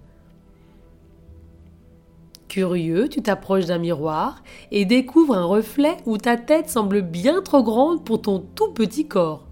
Curieux, 2.47 3.09
tu 3.09 3.23
t'approches 3.23 3.65
d'un 3.65 3.79
miroir 3.79 4.43
et 4.71 4.85
découvres 4.85 5.35
un 5.35 5.45
reflet 5.45 5.97
où 6.05 6.19
ta 6.19 6.37
tête 6.37 6.69
semble 6.69 7.01
bien 7.01 7.41
trop 7.41 7.63
grande 7.63 8.05
pour 8.05 8.21
ton 8.21 8.39
tout 8.39 8.71
petit 8.71 9.07
corps. 9.07 9.44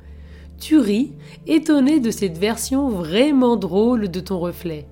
Tu 0.63 0.77
ris, 0.77 1.11
étonné 1.45 1.99
de 1.99 2.09
cette 2.09 2.37
version 2.37 2.87
vraiment 2.87 3.57
drôle 3.57 4.07
de 4.07 4.21
ton 4.21 4.39
reflet. 4.39 4.87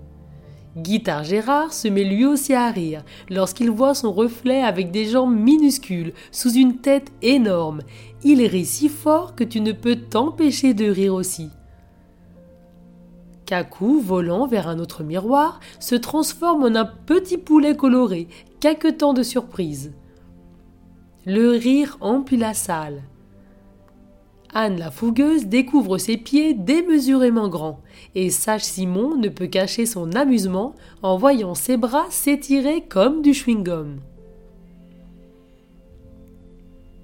Guitare 0.76 1.24
Gérard 1.24 1.72
se 1.72 1.88
met 1.88 2.04
lui 2.04 2.26
aussi 2.26 2.54
à 2.54 2.70
rire 2.70 3.06
lorsqu'il 3.30 3.72
voit 3.72 3.96
son 3.96 4.12
reflet 4.12 4.62
avec 4.62 4.92
des 4.92 5.06
jambes 5.06 5.34
minuscules 5.34 6.12
sous 6.30 6.52
une 6.52 6.80
tête 6.80 7.14
énorme. 7.22 7.84
Il 8.22 8.46
rit 8.46 8.66
si 8.66 8.90
fort 8.90 9.34
que 9.34 9.46
tu 9.46 9.62
ne 9.62 9.72
peux 9.72 9.96
t'empêcher 9.96 10.74
de 10.74 10.90
rire 10.90 11.14
aussi. 11.14 11.48
Kaku, 13.46 14.02
volant 14.02 14.48
vers 14.48 14.68
un 14.68 14.78
autre 14.78 15.06
miroir, 15.06 15.62
se 15.80 15.96
transforme 15.96 16.66
en 16.66 16.76
un 16.76 16.86
petit 16.86 17.38
poulet 17.38 17.78
coloré, 17.78 18.28
temps 19.00 19.14
de 19.14 19.24
surprise. 19.24 19.94
Le 21.26 21.52
rire 21.52 21.98
emplit 22.02 22.36
la 22.36 22.54
salle. 22.54 23.04
Anne 24.54 24.78
la 24.78 24.92
fougueuse 24.92 25.46
découvre 25.46 25.98
ses 25.98 26.18
pieds 26.18 26.54
démesurément 26.54 27.48
grands, 27.48 27.80
et 28.16 28.30
Sage 28.30 28.64
Simon 28.64 29.16
ne 29.16 29.30
peut 29.30 29.48
cacher 29.48 29.86
son 29.86 30.12
amusement 30.14 30.76
en 31.02 31.18
voyant 31.18 31.56
ses 31.56 31.78
bras 31.78 32.08
s'étirer 32.10 32.82
comme 32.82 33.22
du 33.22 33.32
chewing-gum. 33.32 34.00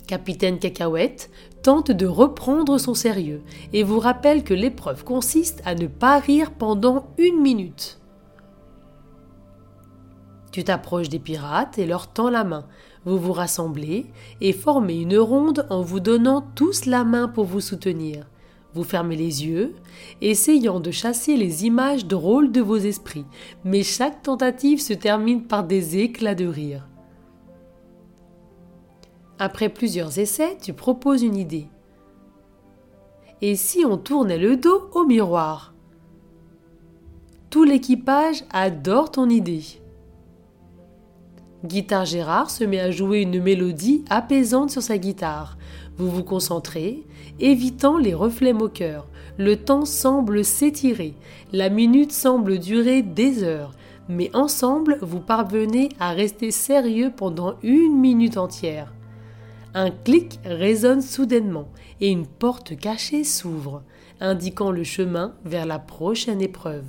Capitaine 0.07 0.59
Cacahuète 0.59 1.29
tente 1.63 1.91
de 1.91 2.05
reprendre 2.05 2.77
son 2.77 2.93
sérieux 2.93 3.41
et 3.73 3.83
vous 3.83 3.99
rappelle 3.99 4.43
que 4.43 4.53
l'épreuve 4.53 5.03
consiste 5.03 5.61
à 5.65 5.75
ne 5.75 5.87
pas 5.87 6.19
rire 6.19 6.51
pendant 6.51 7.07
une 7.17 7.41
minute. 7.41 7.99
Tu 10.57 10.63
t'approches 10.63 11.09
des 11.09 11.19
pirates 11.19 11.77
et 11.77 11.85
leur 11.85 12.07
tends 12.07 12.31
la 12.31 12.43
main. 12.43 12.65
Vous 13.05 13.19
vous 13.19 13.31
rassemblez 13.31 14.07
et 14.41 14.53
formez 14.53 14.99
une 14.99 15.19
ronde 15.19 15.67
en 15.69 15.83
vous 15.83 15.99
donnant 15.99 16.41
tous 16.55 16.87
la 16.87 17.03
main 17.03 17.27
pour 17.27 17.45
vous 17.45 17.61
soutenir. 17.61 18.27
Vous 18.73 18.83
fermez 18.83 19.15
les 19.15 19.45
yeux, 19.45 19.75
essayant 20.19 20.79
de 20.79 20.89
chasser 20.89 21.37
les 21.37 21.67
images 21.67 22.07
drôles 22.07 22.51
de 22.51 22.59
vos 22.59 22.77
esprits, 22.77 23.27
mais 23.65 23.83
chaque 23.83 24.23
tentative 24.23 24.81
se 24.81 24.93
termine 24.93 25.43
par 25.43 25.63
des 25.63 25.99
éclats 25.99 26.33
de 26.33 26.47
rire. 26.47 26.87
Après 29.37 29.69
plusieurs 29.69 30.17
essais, 30.17 30.57
tu 30.59 30.73
proposes 30.73 31.21
une 31.21 31.37
idée. 31.37 31.67
Et 33.43 33.55
si 33.55 33.85
on 33.85 33.99
tournait 33.99 34.39
le 34.39 34.57
dos 34.57 34.89
au 34.95 35.05
miroir? 35.05 35.75
Tout 37.51 37.63
l'équipage 37.63 38.43
adore 38.51 39.11
ton 39.11 39.29
idée. 39.29 39.61
Guitare 41.65 42.05
Gérard 42.05 42.51
se 42.51 42.63
met 42.63 42.79
à 42.79 42.91
jouer 42.91 43.21
une 43.21 43.41
mélodie 43.41 44.05
apaisante 44.09 44.69
sur 44.69 44.83
sa 44.83 44.99
guitare. 44.99 45.57
Vous 45.97 46.09
vous 46.09 46.23
concentrez, 46.23 47.03
évitant 47.39 47.97
les 47.97 48.13
reflets 48.13 48.53
moqueurs. 48.53 49.07
Le 49.39 49.55
temps 49.55 49.85
semble 49.85 50.45
s'étirer, 50.45 51.15
la 51.51 51.69
minute 51.69 52.11
semble 52.11 52.59
durer 52.59 53.01
des 53.01 53.43
heures, 53.43 53.73
mais 54.07 54.29
ensemble 54.35 54.99
vous 55.01 55.19
parvenez 55.19 55.89
à 55.99 56.11
rester 56.11 56.51
sérieux 56.51 57.11
pendant 57.15 57.55
une 57.63 57.99
minute 57.99 58.37
entière. 58.37 58.93
Un 59.73 59.89
clic 59.89 60.39
résonne 60.45 61.01
soudainement 61.01 61.67
et 62.01 62.09
une 62.09 62.27
porte 62.27 62.77
cachée 62.77 63.23
s'ouvre, 63.23 63.81
indiquant 64.19 64.71
le 64.71 64.83
chemin 64.83 65.33
vers 65.43 65.65
la 65.65 65.79
prochaine 65.79 66.41
épreuve. 66.41 66.85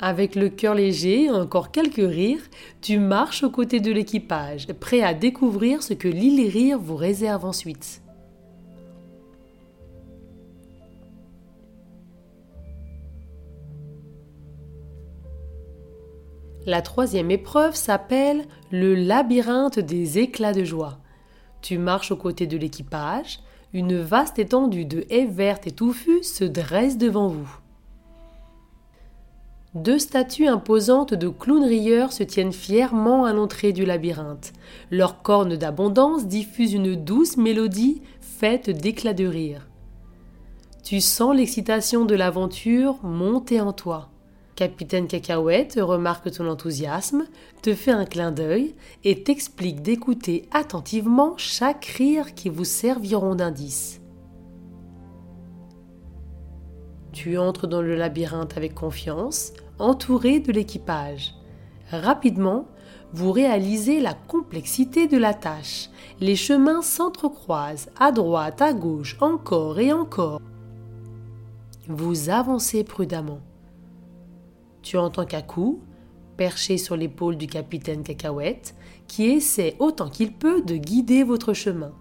Avec 0.00 0.34
le 0.34 0.48
cœur 0.48 0.74
léger 0.74 1.24
et 1.24 1.30
encore 1.30 1.70
quelques 1.70 1.96
rires, 1.96 2.42
tu 2.80 2.98
marches 2.98 3.44
aux 3.44 3.50
côtés 3.50 3.80
de 3.80 3.92
l'équipage, 3.92 4.66
prêt 4.80 5.02
à 5.02 5.14
découvrir 5.14 5.82
ce 5.82 5.94
que 5.94 6.08
l'île 6.08 6.50
Rire 6.50 6.78
vous 6.78 6.96
réserve 6.96 7.44
ensuite. 7.44 8.02
La 16.66 16.80
troisième 16.80 17.30
épreuve 17.30 17.74
s'appelle 17.74 18.46
le 18.70 18.94
labyrinthe 18.94 19.78
des 19.78 20.18
éclats 20.18 20.54
de 20.54 20.64
joie. 20.64 20.98
Tu 21.60 21.78
marches 21.78 22.10
aux 22.10 22.16
côtés 22.16 22.46
de 22.46 22.56
l'équipage, 22.56 23.40
une 23.74 24.00
vaste 24.00 24.38
étendue 24.38 24.86
de 24.86 25.04
haies 25.10 25.26
vertes 25.26 25.66
et 25.66 25.72
touffues 25.72 26.22
se 26.22 26.44
dresse 26.44 26.96
devant 26.96 27.28
vous. 27.28 27.63
Deux 29.74 29.98
statues 29.98 30.46
imposantes 30.46 31.14
de 31.14 31.28
clowns 31.28 31.64
rieurs 31.64 32.12
se 32.12 32.22
tiennent 32.22 32.52
fièrement 32.52 33.24
à 33.24 33.32
l'entrée 33.32 33.72
du 33.72 33.84
labyrinthe. 33.84 34.52
Leurs 34.92 35.20
cornes 35.20 35.56
d'abondance 35.56 36.26
diffusent 36.26 36.74
une 36.74 36.94
douce 36.94 37.36
mélodie 37.36 38.00
faite 38.20 38.70
d'éclats 38.70 39.14
de 39.14 39.26
rire. 39.26 39.66
Tu 40.84 41.00
sens 41.00 41.34
l'excitation 41.34 42.04
de 42.04 42.14
l'aventure 42.14 43.02
monter 43.02 43.60
en 43.60 43.72
toi. 43.72 44.10
Capitaine 44.54 45.08
Cacahuète 45.08 45.80
remarque 45.80 46.30
ton 46.30 46.46
enthousiasme, 46.46 47.24
te 47.60 47.74
fait 47.74 47.90
un 47.90 48.04
clin 48.04 48.30
d'œil 48.30 48.76
et 49.02 49.24
t'explique 49.24 49.82
d'écouter 49.82 50.48
attentivement 50.52 51.34
chaque 51.36 51.86
rire 51.86 52.36
qui 52.36 52.48
vous 52.48 52.64
serviront 52.64 53.34
d'indice. 53.34 54.00
Tu 57.14 57.38
entres 57.38 57.68
dans 57.68 57.80
le 57.80 57.94
labyrinthe 57.94 58.56
avec 58.56 58.74
confiance, 58.74 59.52
entouré 59.78 60.40
de 60.40 60.50
l'équipage. 60.50 61.32
Rapidement, 61.92 62.66
vous 63.12 63.30
réalisez 63.30 64.00
la 64.00 64.14
complexité 64.14 65.06
de 65.06 65.16
la 65.16 65.32
tâche. 65.32 65.90
Les 66.20 66.34
chemins 66.34 66.82
s'entrecroisent 66.82 67.88
à 68.00 68.10
droite, 68.10 68.60
à 68.60 68.72
gauche, 68.72 69.16
encore 69.20 69.78
et 69.78 69.92
encore. 69.92 70.40
Vous 71.86 72.30
avancez 72.30 72.82
prudemment. 72.82 73.38
Tu 74.82 74.98
entends 74.98 75.24
Kaku, 75.24 75.78
perché 76.36 76.78
sur 76.78 76.96
l'épaule 76.96 77.36
du 77.36 77.46
capitaine 77.46 78.02
Cacahuète, 78.02 78.74
qui 79.06 79.26
essaie 79.26 79.76
autant 79.78 80.08
qu'il 80.08 80.32
peut 80.32 80.62
de 80.62 80.74
guider 80.74 81.22
votre 81.22 81.52
chemin. 81.52 81.92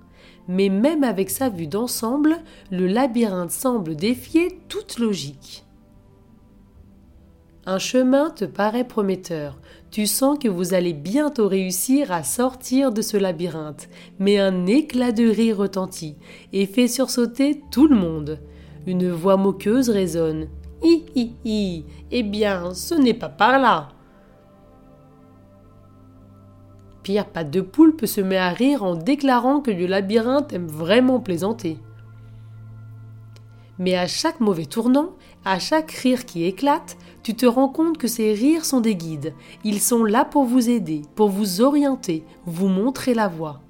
Mais 0.47 0.69
même 0.69 1.03
avec 1.03 1.29
sa 1.29 1.49
vue 1.49 1.67
d'ensemble, 1.67 2.38
le 2.71 2.88
labyrinthe 2.88 3.51
semble 3.51 3.95
défier 3.95 4.60
toute 4.67 4.99
logique. 4.99 5.65
Un 7.65 7.79
chemin 7.79 8.29
te 8.29 8.43
paraît 8.43 8.84
prometteur. 8.84 9.58
Tu 9.89 10.06
sens 10.06 10.38
que 10.38 10.49
vous 10.49 10.73
allez 10.73 10.91
bientôt 10.91 11.47
réussir 11.47 12.12
à 12.12 12.23
sortir 12.23 12.91
de 12.91 13.01
ce 13.01 13.15
labyrinthe, 13.15 13.88
mais 14.19 14.38
un 14.38 14.65
éclat 14.65 15.13
de 15.13 15.29
rire 15.29 15.58
retentit 15.58 16.17
et 16.51 16.65
fait 16.65 16.89
sursauter 16.89 17.62
tout 17.71 17.88
le 17.88 17.95
monde. 17.95 18.39
Une 18.86 19.10
voix 19.10 19.38
moqueuse 19.38 19.89
résonne. 19.89 20.49
Hi 20.84 21.06
hi 21.15 21.36
hi 21.45 21.86
Eh 22.12 22.23
bien, 22.23 22.73
ce 22.73 22.95
n'est 22.95 23.13
pas 23.13 23.29
par 23.29 23.60
là 23.60 23.89
Pierre 27.03 27.27
Patte 27.27 27.51
de 27.51 27.61
Poulpe 27.61 28.05
se 28.05 28.21
met 28.21 28.37
à 28.37 28.49
rire 28.49 28.83
en 28.83 28.95
déclarant 28.95 29.59
que 29.59 29.71
le 29.71 29.85
labyrinthe 29.85 30.53
aime 30.53 30.67
vraiment 30.67 31.19
plaisanter. 31.19 31.77
Mais 33.77 33.95
à 33.95 34.07
chaque 34.07 34.39
mauvais 34.39 34.65
tournant, 34.65 35.11
à 35.43 35.59
chaque 35.59 35.91
rire 35.91 36.25
qui 36.25 36.45
éclate, 36.45 36.97
tu 37.21 37.35
te 37.35 37.45
rends 37.45 37.69
compte 37.69 37.97
que 37.97 38.07
ces 38.07 38.33
rires 38.33 38.65
sont 38.65 38.79
des 38.79 38.95
guides. 38.95 39.33
Ils 39.63 39.81
sont 39.81 40.03
là 40.03 40.23
pour 40.23 40.45
vous 40.45 40.69
aider, 40.69 41.01
pour 41.15 41.29
vous 41.29 41.61
orienter, 41.61 42.23
vous 42.45 42.67
montrer 42.67 43.13
la 43.13 43.27
voie. 43.27 43.61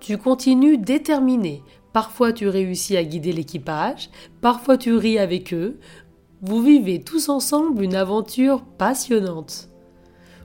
Tu 0.00 0.16
continues 0.16 0.78
déterminé, 0.78 1.62
Parfois 1.92 2.32
tu 2.32 2.48
réussis 2.48 2.96
à 2.96 3.02
guider 3.02 3.32
l'équipage, 3.32 4.10
parfois 4.40 4.76
tu 4.76 4.94
ris 4.94 5.18
avec 5.18 5.54
eux. 5.54 5.80
Vous 6.40 6.62
vivez 6.62 7.00
tous 7.00 7.30
ensemble 7.30 7.82
une 7.82 7.96
aventure 7.96 8.62
passionnante. 8.62 9.70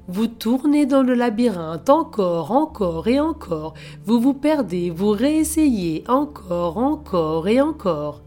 Vous 0.07 0.25
tournez 0.25 0.87
dans 0.87 1.03
le 1.03 1.13
labyrinthe 1.13 1.87
encore, 1.87 2.51
encore 2.51 3.07
et 3.07 3.19
encore. 3.19 3.75
Vous 4.03 4.19
vous 4.19 4.33
perdez, 4.33 4.89
vous 4.89 5.11
réessayez 5.11 6.03
encore, 6.07 6.77
encore 6.77 7.47
et 7.47 7.61
encore. 7.61 8.23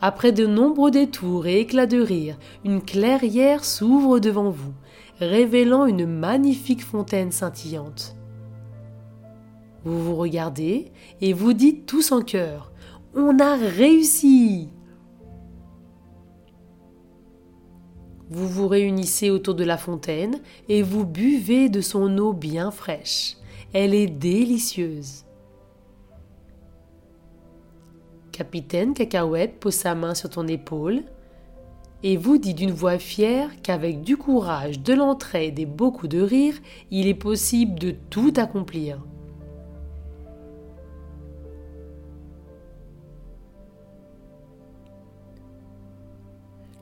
Après 0.00 0.32
de 0.32 0.44
nombreux 0.44 0.90
détours 0.90 1.46
et 1.46 1.60
éclats 1.60 1.86
de 1.86 2.00
rire, 2.00 2.36
une 2.64 2.82
clairière 2.82 3.64
s'ouvre 3.64 4.18
devant 4.18 4.50
vous, 4.50 4.74
révélant 5.20 5.86
une 5.86 6.04
magnifique 6.04 6.84
fontaine 6.84 7.30
scintillante. 7.30 8.16
Vous 9.84 10.02
vous 10.02 10.16
regardez 10.16 10.90
et 11.20 11.32
vous 11.32 11.52
dites 11.52 11.86
tous 11.86 12.10
en 12.10 12.22
cœur 12.22 12.72
On 13.14 13.38
a 13.38 13.54
réussi 13.54 14.70
Vous 18.28 18.48
vous 18.48 18.66
réunissez 18.66 19.30
autour 19.30 19.54
de 19.54 19.64
la 19.64 19.76
fontaine 19.76 20.40
et 20.68 20.82
vous 20.82 21.04
buvez 21.04 21.68
de 21.68 21.80
son 21.80 22.18
eau 22.18 22.32
bien 22.32 22.70
fraîche. 22.70 23.36
Elle 23.72 23.94
est 23.94 24.08
délicieuse. 24.08 25.24
Capitaine 28.32 28.94
Cacahuète 28.94 29.60
pose 29.60 29.74
sa 29.74 29.94
main 29.94 30.14
sur 30.14 30.28
ton 30.28 30.46
épaule 30.48 31.04
et 32.02 32.16
vous 32.16 32.36
dit 32.36 32.54
d'une 32.54 32.72
voix 32.72 32.98
fière 32.98 33.50
qu'avec 33.62 34.02
du 34.02 34.16
courage, 34.16 34.80
de 34.80 34.92
l'entraide 34.92 35.58
et 35.58 35.66
beaucoup 35.66 36.08
de 36.08 36.20
rire, 36.20 36.54
il 36.90 37.06
est 37.06 37.14
possible 37.14 37.78
de 37.78 37.94
tout 38.10 38.34
accomplir. 38.36 38.98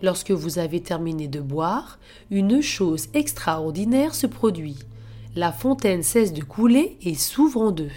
Lorsque 0.04 0.32
vous 0.32 0.58
avez 0.58 0.82
terminé 0.82 1.28
de 1.28 1.40
boire, 1.40 1.98
une 2.30 2.60
chose 2.60 3.08
extraordinaire 3.14 4.14
se 4.14 4.26
produit. 4.26 4.76
La 5.34 5.50
fontaine 5.50 6.02
cesse 6.02 6.34
de 6.34 6.42
couler 6.42 6.98
et 7.00 7.14
s'ouvre 7.14 7.62
en 7.62 7.70
deux. 7.70 7.90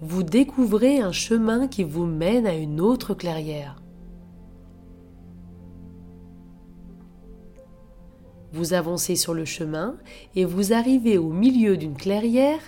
Vous 0.00 0.24
découvrez 0.24 0.98
un 0.98 1.12
chemin 1.12 1.68
qui 1.68 1.84
vous 1.84 2.04
mène 2.04 2.48
à 2.48 2.56
une 2.56 2.80
autre 2.80 3.14
clairière. 3.14 3.80
Vous 8.52 8.72
avancez 8.72 9.14
sur 9.14 9.34
le 9.34 9.44
chemin 9.44 9.94
et 10.34 10.44
vous 10.44 10.72
arrivez 10.72 11.16
au 11.16 11.30
milieu 11.30 11.76
d'une 11.76 11.96
clairière 11.96 12.58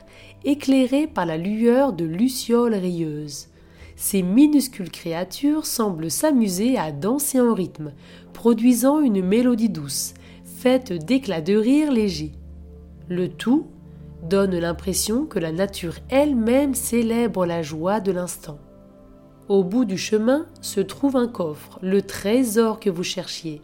éclairée 0.45 1.09
par 1.09 1.27
la 1.27 1.37
lueur 1.37 1.93
de 1.93 2.05
lucioles 2.05 2.77
rieuses. 2.77 3.49
Ces 3.97 4.23
minuscules 4.23 4.91
créatures 4.91 5.67
semblent 5.67 6.11
s'amuser 6.11 6.77
à 6.77 6.93
danser 6.93 7.41
en 7.41 7.55
rythme, 7.55 7.93
produisant 8.33 9.01
une 9.01 9.25
mélodie 9.25 9.69
douce, 9.69 10.15
faite 10.45 10.93
d'éclats 10.93 11.41
de 11.41 11.57
rire 11.57 11.93
légers. 11.93 12.33
Le 13.09 13.29
tout 13.29 13.67
donne 14.29 14.59
l'impression 14.59 15.27
que 15.27 15.39
la 15.39 15.53
nature 15.53 15.97
elle-même 16.09 16.75
célèbre 16.75 17.47
la 17.47 17.63
joie 17.63 18.01
de 18.01 18.11
l'instant. 18.11 18.59
Au 19.49 19.63
bout 19.63 19.85
du 19.85 19.99
chemin 19.99 20.47
se 20.63 20.81
trouve 20.81 21.17
un 21.17 21.29
coffre, 21.29 21.79
le 21.83 22.01
trésor 22.01 22.81
que 22.81 22.89
vous 22.89 23.03
cherchiez. 23.03 23.61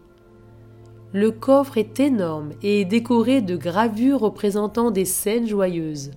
Le 1.12 1.30
coffre 1.30 1.78
est 1.78 1.98
énorme 1.98 2.50
et 2.62 2.82
est 2.82 2.84
décoré 2.84 3.40
de 3.40 3.56
gravures 3.56 4.20
représentant 4.20 4.90
des 4.90 5.06
scènes 5.06 5.48
joyeuses. 5.48 6.12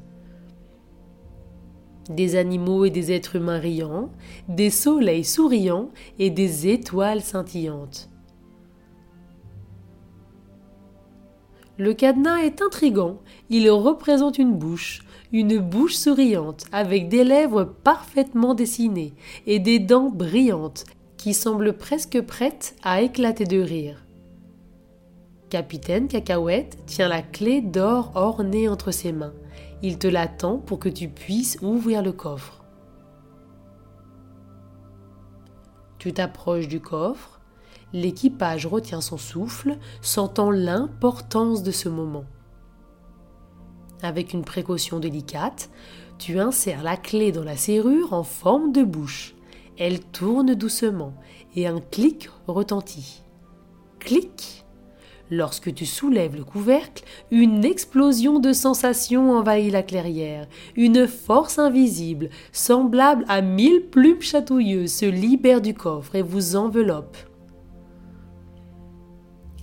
Des 2.10 2.36
animaux 2.36 2.86
et 2.86 2.90
des 2.90 3.12
êtres 3.12 3.38
humains 3.38 3.60
riants, 3.60 4.10
des 4.50 4.70
soleils 4.70 5.24
souriants 5.24 5.90
et 6.20 6.30
des 6.30 6.68
étoiles 6.68 7.22
scintillantes. 7.22 8.10
Le 11.80 11.94
cadenas 11.94 12.44
est 12.44 12.62
intrigant. 12.62 13.18
Il 13.50 13.70
représente 13.72 14.38
une 14.38 14.54
bouche, 14.54 15.04
une 15.32 15.58
bouche 15.58 15.96
souriante, 15.96 16.66
avec 16.72 17.10
des 17.10 17.24
lèvres 17.24 17.64
parfaitement 17.64 18.54
dessinées 18.54 19.14
et 19.48 19.60
des 19.60 19.80
dents 19.80 20.12
brillantes 20.12 20.86
qui 21.18 21.34
semblent 21.34 21.74
presque 21.74 22.22
prêtes 22.22 22.76
à 22.84 23.02
éclater 23.02 23.46
de 23.46 23.60
rire. 23.60 24.06
Capitaine 25.50 26.08
Cacahuète 26.08 26.78
tient 26.86 27.08
la 27.08 27.22
clé 27.22 27.62
d'or 27.62 28.12
ornée 28.16 28.68
entre 28.68 28.92
ses 28.92 29.12
mains. 29.12 29.34
Il 29.86 30.00
te 30.00 30.08
l'attend 30.08 30.60
pour 30.60 30.80
que 30.80 30.88
tu 30.88 31.10
puisses 31.10 31.60
ouvrir 31.62 32.02
le 32.02 32.14
coffre. 32.14 32.64
Tu 36.00 36.14
t'approches 36.14 36.70
du 36.70 36.80
coffre. 36.80 37.42
L'équipage 37.92 38.66
retient 38.66 39.02
son 39.02 39.18
souffle, 39.18 39.78
sentant 40.02 40.52
l'importance 40.52 41.64
de 41.64 41.72
ce 41.72 41.90
moment. 41.90 42.24
Avec 44.02 44.32
une 44.32 44.46
précaution 44.46 45.00
délicate, 45.00 45.70
tu 46.18 46.40
insères 46.40 46.82
la 46.84 46.96
clé 46.96 47.34
dans 47.34 47.44
la 47.44 47.58
serrure 47.58 48.14
en 48.14 48.24
forme 48.24 48.72
de 48.72 48.84
bouche. 48.84 49.36
Elle 49.78 50.00
tourne 50.00 50.56
doucement 50.56 51.14
et 51.56 51.68
un 51.68 51.82
clic 51.82 52.30
retentit. 52.48 53.24
Clic 54.00 54.63
Lorsque 55.36 55.74
tu 55.74 55.88
soulèves 55.88 56.36
le 56.36 56.44
couvercle, 56.44 57.04
une 57.32 57.66
explosion 57.66 58.38
de 58.38 58.54
sensations 58.54 59.32
envahit 59.32 59.72
la 59.72 59.82
clairière. 59.82 60.46
Une 60.76 61.08
force 61.08 61.58
invisible, 61.58 62.30
semblable 62.52 63.26
à 63.28 63.42
mille 63.42 63.82
plumes 63.90 64.22
chatouilleuses, 64.22 64.94
se 64.94 65.06
libère 65.08 65.60
du 65.60 65.74
coffre 65.74 66.14
et 66.14 66.22
vous 66.22 66.56
enveloppe. 66.56 67.18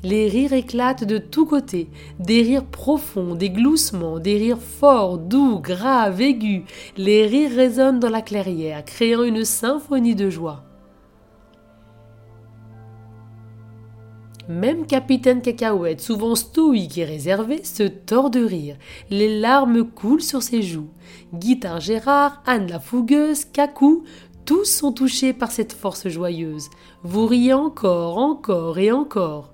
Les 0.03 0.27
rires 0.27 0.55
éclatent 0.55 1.05
de 1.05 1.19
tous 1.19 1.47
côtés, 1.47 1.89
des 2.19 2.43
rires 2.43 2.67
profonds, 2.67 3.37
des 3.37 3.51
gloussements, 3.51 4.19
des 4.19 4.39
rires 4.39 4.59
forts, 4.59 5.19
doux, 5.19 5.61
graves, 5.61 6.21
aigus. 6.21 6.65
Les 6.97 7.27
rires 7.27 7.55
résonnent 7.55 8.01
dans 8.01 8.11
la 8.11 8.23
clairière, 8.23 8.85
créant 8.85 9.23
une 9.23 9.45
symphonie 9.45 10.17
de 10.17 10.31
joie. 10.31 10.70
Même 14.51 14.85
Capitaine 14.85 15.43
Cacahuète, 15.43 16.01
souvent 16.01 16.35
stoïque 16.35 16.99
et 16.99 17.05
réservé, 17.05 17.63
se 17.63 17.85
tord 17.85 18.31
de 18.31 18.45
rire. 18.45 18.77
Les 19.09 19.39
larmes 19.39 19.89
coulent 19.89 20.25
sur 20.25 20.43
ses 20.43 20.61
joues. 20.61 20.89
Guitare 21.33 21.79
Gérard, 21.79 22.43
Anne 22.47 22.69
la 22.69 22.81
fougueuse, 22.81 23.45
Cacou, 23.45 24.03
tous 24.45 24.65
sont 24.65 24.91
touchés 24.91 25.33
par 25.33 25.53
cette 25.53 25.73
force 25.73 26.09
joyeuse. 26.09 26.69
Vous 27.05 27.29
riez 27.29 27.53
encore, 27.53 28.19
encore 28.19 28.77
et 28.81 28.91
encore. 28.91 29.53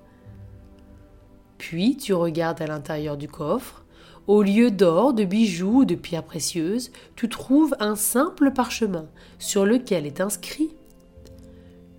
Puis 1.58 1.98
tu 1.98 2.14
regardes 2.14 2.62
à 2.62 2.66
l'intérieur 2.66 3.18
du 3.18 3.28
coffre. 3.28 3.84
Au 4.26 4.42
lieu 4.42 4.70
d'or, 4.70 5.12
de 5.12 5.24
bijoux 5.24 5.80
ou 5.80 5.84
de 5.84 5.94
pierres 5.94 6.24
précieuses, 6.24 6.90
tu 7.16 7.28
trouves 7.28 7.76
un 7.80 7.96
simple 7.96 8.50
parchemin 8.50 9.04
sur 9.38 9.66
lequel 9.66 10.06
est 10.06 10.22
inscrit 10.22 10.74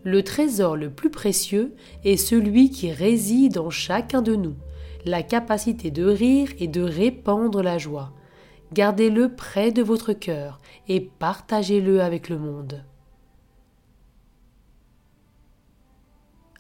le 0.07 0.23
trésor 0.23 0.77
le 0.77 0.89
plus 0.89 1.09
précieux 1.09 1.75
est 2.05 2.15
celui 2.15 2.69
qui 2.69 2.93
réside 2.93 3.57
en 3.57 3.69
chacun 3.69 4.21
de 4.21 4.37
nous, 4.37 4.55
la 5.03 5.21
capacité 5.21 5.91
de 5.91 6.05
rire 6.05 6.47
et 6.59 6.69
de 6.69 6.81
répandre 6.81 7.61
la 7.61 7.77
joie. 7.77 8.13
Gardez-le 8.71 9.35
près 9.35 9.73
de 9.73 9.83
votre 9.83 10.13
cœur 10.13 10.61
et 10.87 11.01
partagez-le 11.01 12.01
avec 12.01 12.29
le 12.29 12.37
monde. 12.37 12.85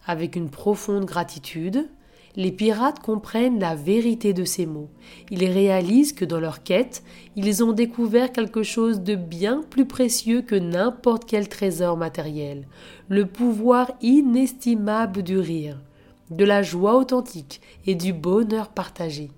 Avec 0.05 0.35
une 0.35 0.49
profonde 0.49 1.05
gratitude, 1.05 1.89
les 2.37 2.51
pirates 2.51 2.99
comprennent 2.99 3.59
la 3.59 3.73
vérité 3.73 4.31
de 4.31 4.45
ces 4.45 4.67
mots. 4.67 4.89
Ils 5.31 5.43
réalisent 5.43 6.13
que 6.13 6.23
dans 6.23 6.39
leur 6.39 6.61
quête, 6.61 7.03
ils 7.35 7.63
ont 7.63 7.73
découvert 7.73 8.31
quelque 8.31 8.61
chose 8.61 9.01
de 9.01 9.15
bien 9.15 9.63
plus 9.67 9.87
précieux 9.87 10.43
que 10.43 10.55
n'importe 10.55 11.25
quel 11.25 11.49
trésor 11.49 11.97
matériel, 11.97 12.67
le 13.09 13.25
pouvoir 13.25 13.91
inestimable 14.01 15.23
du 15.23 15.39
rire, 15.39 15.81
de 16.29 16.45
la 16.45 16.61
joie 16.61 16.95
authentique 16.95 17.59
et 17.87 17.95
du 17.95 18.13
bonheur 18.13 18.69
partagé. 18.69 19.31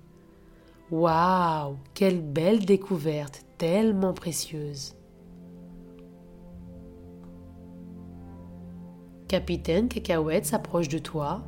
Waouh, 0.91 1.77
quelle 1.93 2.21
belle 2.21 2.65
découverte, 2.65 3.45
tellement 3.57 4.13
précieuse. 4.13 4.95
Capitaine 9.29 9.88
Cacahuète 9.88 10.47
s'approche 10.47 10.89
de 10.89 10.97
toi 10.97 11.43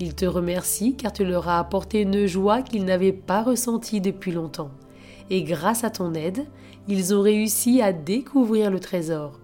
il 0.00 0.14
te 0.14 0.24
remercie 0.24 0.96
car 0.96 1.12
tu 1.12 1.24
leur 1.24 1.48
as 1.48 1.58
apporté 1.58 2.02
une 2.02 2.26
joie 2.26 2.62
qu'ils 2.62 2.84
n'avaient 2.84 3.12
pas 3.12 3.42
ressentie 3.42 4.00
depuis 4.00 4.32
longtemps. 4.32 4.70
Et 5.30 5.42
grâce 5.42 5.84
à 5.84 5.90
ton 5.90 6.14
aide, 6.14 6.46
ils 6.88 7.14
ont 7.14 7.22
réussi 7.22 7.80
à 7.80 7.92
découvrir 7.92 8.70
le 8.70 8.80
trésor. 8.80 9.40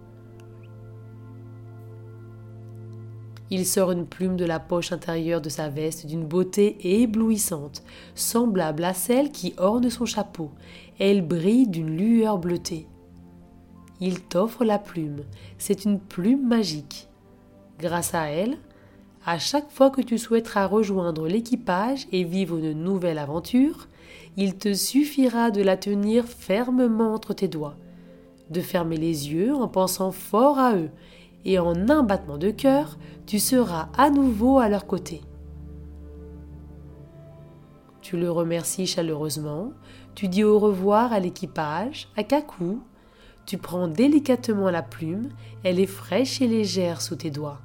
Il 3.53 3.67
sort 3.67 3.91
une 3.91 4.07
plume 4.07 4.37
de 4.37 4.45
la 4.45 4.61
poche 4.61 4.93
intérieure 4.93 5.41
de 5.41 5.49
sa 5.49 5.69
veste 5.69 6.07
d'une 6.07 6.25
beauté 6.25 6.77
éblouissante, 7.03 7.83
semblable 8.15 8.85
à 8.85 8.95
celle 8.95 9.33
qui 9.33 9.55
orne 9.57 9.91
son 9.91 10.07
chapeau. 10.07 10.53
Elle 11.01 11.27
brille 11.27 11.67
d'une 11.67 11.97
lueur 11.97 12.39
bleutée. 12.39 12.87
Il 14.01 14.21
t'offre 14.21 14.65
la 14.65 14.79
plume. 14.79 15.25
C'est 15.59 15.85
une 15.85 15.99
plume 15.99 16.47
magique. 16.47 17.09
Grâce 17.81 18.15
à 18.15 18.29
elle, 18.29 18.57
à 19.27 19.39
chaque 19.39 19.71
fois 19.71 19.91
que 19.91 20.01
tu 20.01 20.19
souhaiteras 20.19 20.67
rejoindre 20.67 21.29
l'équipage 21.29 22.07
et 22.11 22.25
vivre 22.25 22.57
une 22.57 22.73
nouvelle 22.73 23.19
aventure, 23.19 23.89
il 24.37 24.57
te 24.57 24.73
suffira 24.73 25.51
de 25.51 25.63
la 25.63 25.77
tenir 25.77 26.25
fermement 26.25 27.13
entre 27.13 27.35
tes 27.35 27.49
doigts, 27.49 27.77
de 28.49 28.61
fermer 28.61 28.97
les 28.97 29.31
yeux 29.31 29.55
en 29.55 29.69
pensant 29.69 30.13
fort 30.13 30.59
à 30.59 30.75
eux, 30.75 30.91
et 31.45 31.59
en 31.59 31.89
un 31.89 32.03
battement 32.03 32.39
de 32.39 32.51
cœur, 32.51 32.99
tu 33.27 33.39
seras 33.39 33.89
à 33.97 34.11
nouveau 34.11 34.59
à 34.59 34.69
leur 34.69 34.87
côté. 34.87 35.21
Tu 38.01 38.17
le 38.17 38.31
remercies 38.31 38.87
chaleureusement, 38.87 39.73
tu 40.15 40.29
dis 40.29 40.45
au 40.45 40.59
revoir 40.59 41.13
à 41.13 41.21
l'équipage, 41.21 42.09
à 42.17 42.25
Kakou, 42.25 42.81
tu 43.47 43.59
prends 43.59 43.89
délicatement 43.89 44.71
la 44.71 44.83
plume, 44.83 45.31
elle 45.63 45.81
est 45.81 45.87
fraîche 45.87 46.41
et 46.41 46.47
légère 46.47 47.03
sous 47.03 47.17
tes 47.17 47.31
doigts. 47.31 47.61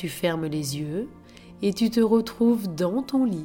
Tu 0.00 0.08
fermes 0.08 0.46
les 0.46 0.78
yeux 0.78 1.10
et 1.60 1.74
tu 1.74 1.90
te 1.90 2.00
retrouves 2.00 2.74
dans 2.74 3.02
ton 3.02 3.26
lit, 3.26 3.44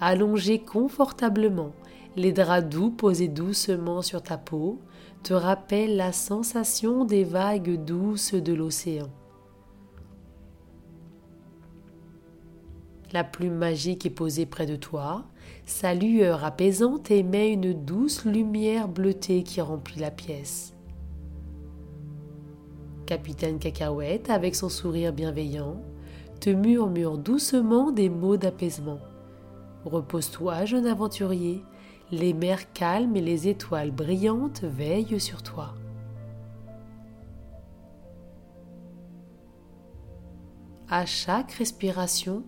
allongé 0.00 0.60
confortablement, 0.60 1.72
les 2.14 2.30
draps 2.30 2.68
doux 2.68 2.90
posés 2.90 3.26
doucement 3.26 4.00
sur 4.00 4.22
ta 4.22 4.38
peau 4.38 4.78
te 5.24 5.34
rappellent 5.34 5.96
la 5.96 6.12
sensation 6.12 7.04
des 7.04 7.24
vagues 7.24 7.84
douces 7.84 8.34
de 8.34 8.52
l'océan. 8.52 9.10
La 13.12 13.24
plume 13.24 13.56
magique 13.56 14.06
est 14.06 14.10
posée 14.10 14.46
près 14.46 14.66
de 14.66 14.76
toi, 14.76 15.24
sa 15.66 15.92
lueur 15.92 16.44
apaisante 16.44 17.10
émet 17.10 17.52
une 17.52 17.72
douce 17.72 18.24
lumière 18.24 18.86
bleutée 18.86 19.42
qui 19.42 19.60
remplit 19.60 19.98
la 19.98 20.12
pièce. 20.12 20.72
Capitaine 23.10 23.58
Cacahuète, 23.58 24.30
avec 24.30 24.54
son 24.54 24.68
sourire 24.68 25.12
bienveillant, 25.12 25.82
te 26.38 26.48
murmure 26.48 27.18
doucement 27.18 27.90
des 27.90 28.08
mots 28.08 28.36
d'apaisement. 28.36 29.00
Repose-toi, 29.84 30.64
jeune 30.64 30.86
aventurier, 30.86 31.64
les 32.12 32.32
mers 32.32 32.72
calmes 32.72 33.16
et 33.16 33.20
les 33.20 33.48
étoiles 33.48 33.90
brillantes 33.90 34.62
veillent 34.62 35.18
sur 35.18 35.42
toi. 35.42 35.74
À 40.88 41.04
chaque 41.04 41.50
respiration, 41.50 42.44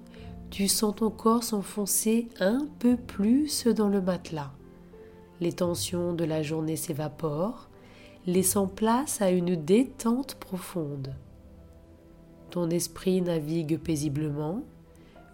tu 0.51 0.68
sens 0.68 0.94
ton 0.94 1.11
corps 1.11 1.42
s'enfoncer 1.42 2.29
un 2.38 2.68
peu 2.79 2.96
plus 2.96 3.66
dans 3.66 3.88
le 3.88 4.01
matelas. 4.01 4.53
Les 5.40 5.55
tensions 5.55 6.12
de 6.12 6.22
la 6.22 6.40
journée 6.44 6.77
s'évaporent, 6.77 7.68
laissant 8.27 8.67
place 8.67 9.21
à 9.21 9.31
une 9.31 9.57
détente 9.57 10.37
profonde. 10.37 11.15
Ton 12.51 12.71
esprit 12.71 13.21
navigue 13.23 13.79
paisiblement, 13.79 14.63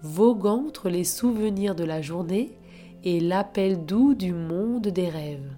voguant 0.02 0.66
entre 0.66 0.88
les 0.88 1.04
souvenirs 1.04 1.74
de 1.74 1.84
la 1.84 2.00
journée 2.00 2.52
et 3.04 3.20
l'appel 3.20 3.84
doux 3.84 4.14
du 4.14 4.32
monde 4.32 4.88
des 4.88 5.08
rêves. 5.08 5.52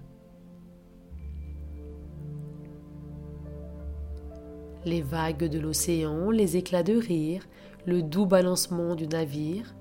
Les 4.83 5.01
vagues 5.01 5.47
de 5.47 5.59
l'océan, 5.59 6.31
les 6.31 6.57
éclats 6.57 6.83
de 6.83 6.95
rire, 6.95 7.47
le 7.85 8.01
doux 8.01 8.25
balancement 8.25 8.95
du 8.95 9.07
navire, 9.07 9.75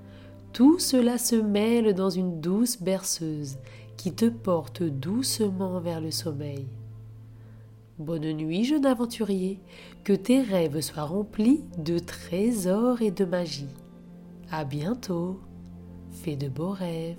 tout 0.53 0.79
cela 0.79 1.17
se 1.17 1.37
mêle 1.37 1.95
dans 1.95 2.11
une 2.11 2.41
douce 2.41 2.81
berceuse 2.81 3.57
qui 3.97 4.13
te 4.13 4.27
porte 4.27 4.83
doucement 4.83 5.81
vers 5.81 6.01
le 6.01 6.11
sommeil. 6.11 6.67
Bonne 8.01 8.33
nuit, 8.33 8.65
jeune 8.65 8.87
aventurier, 8.87 9.61
que 10.05 10.15
tes 10.15 10.41
rêves 10.41 10.81
soient 10.81 11.03
remplis 11.03 11.61
de 11.77 11.99
trésors 11.99 13.03
et 13.03 13.11
de 13.11 13.27
magie. 13.27 13.69
À 14.51 14.65
bientôt, 14.65 15.39
fais 16.11 16.35
de 16.35 16.49
beaux 16.49 16.71
rêves. 16.71 17.19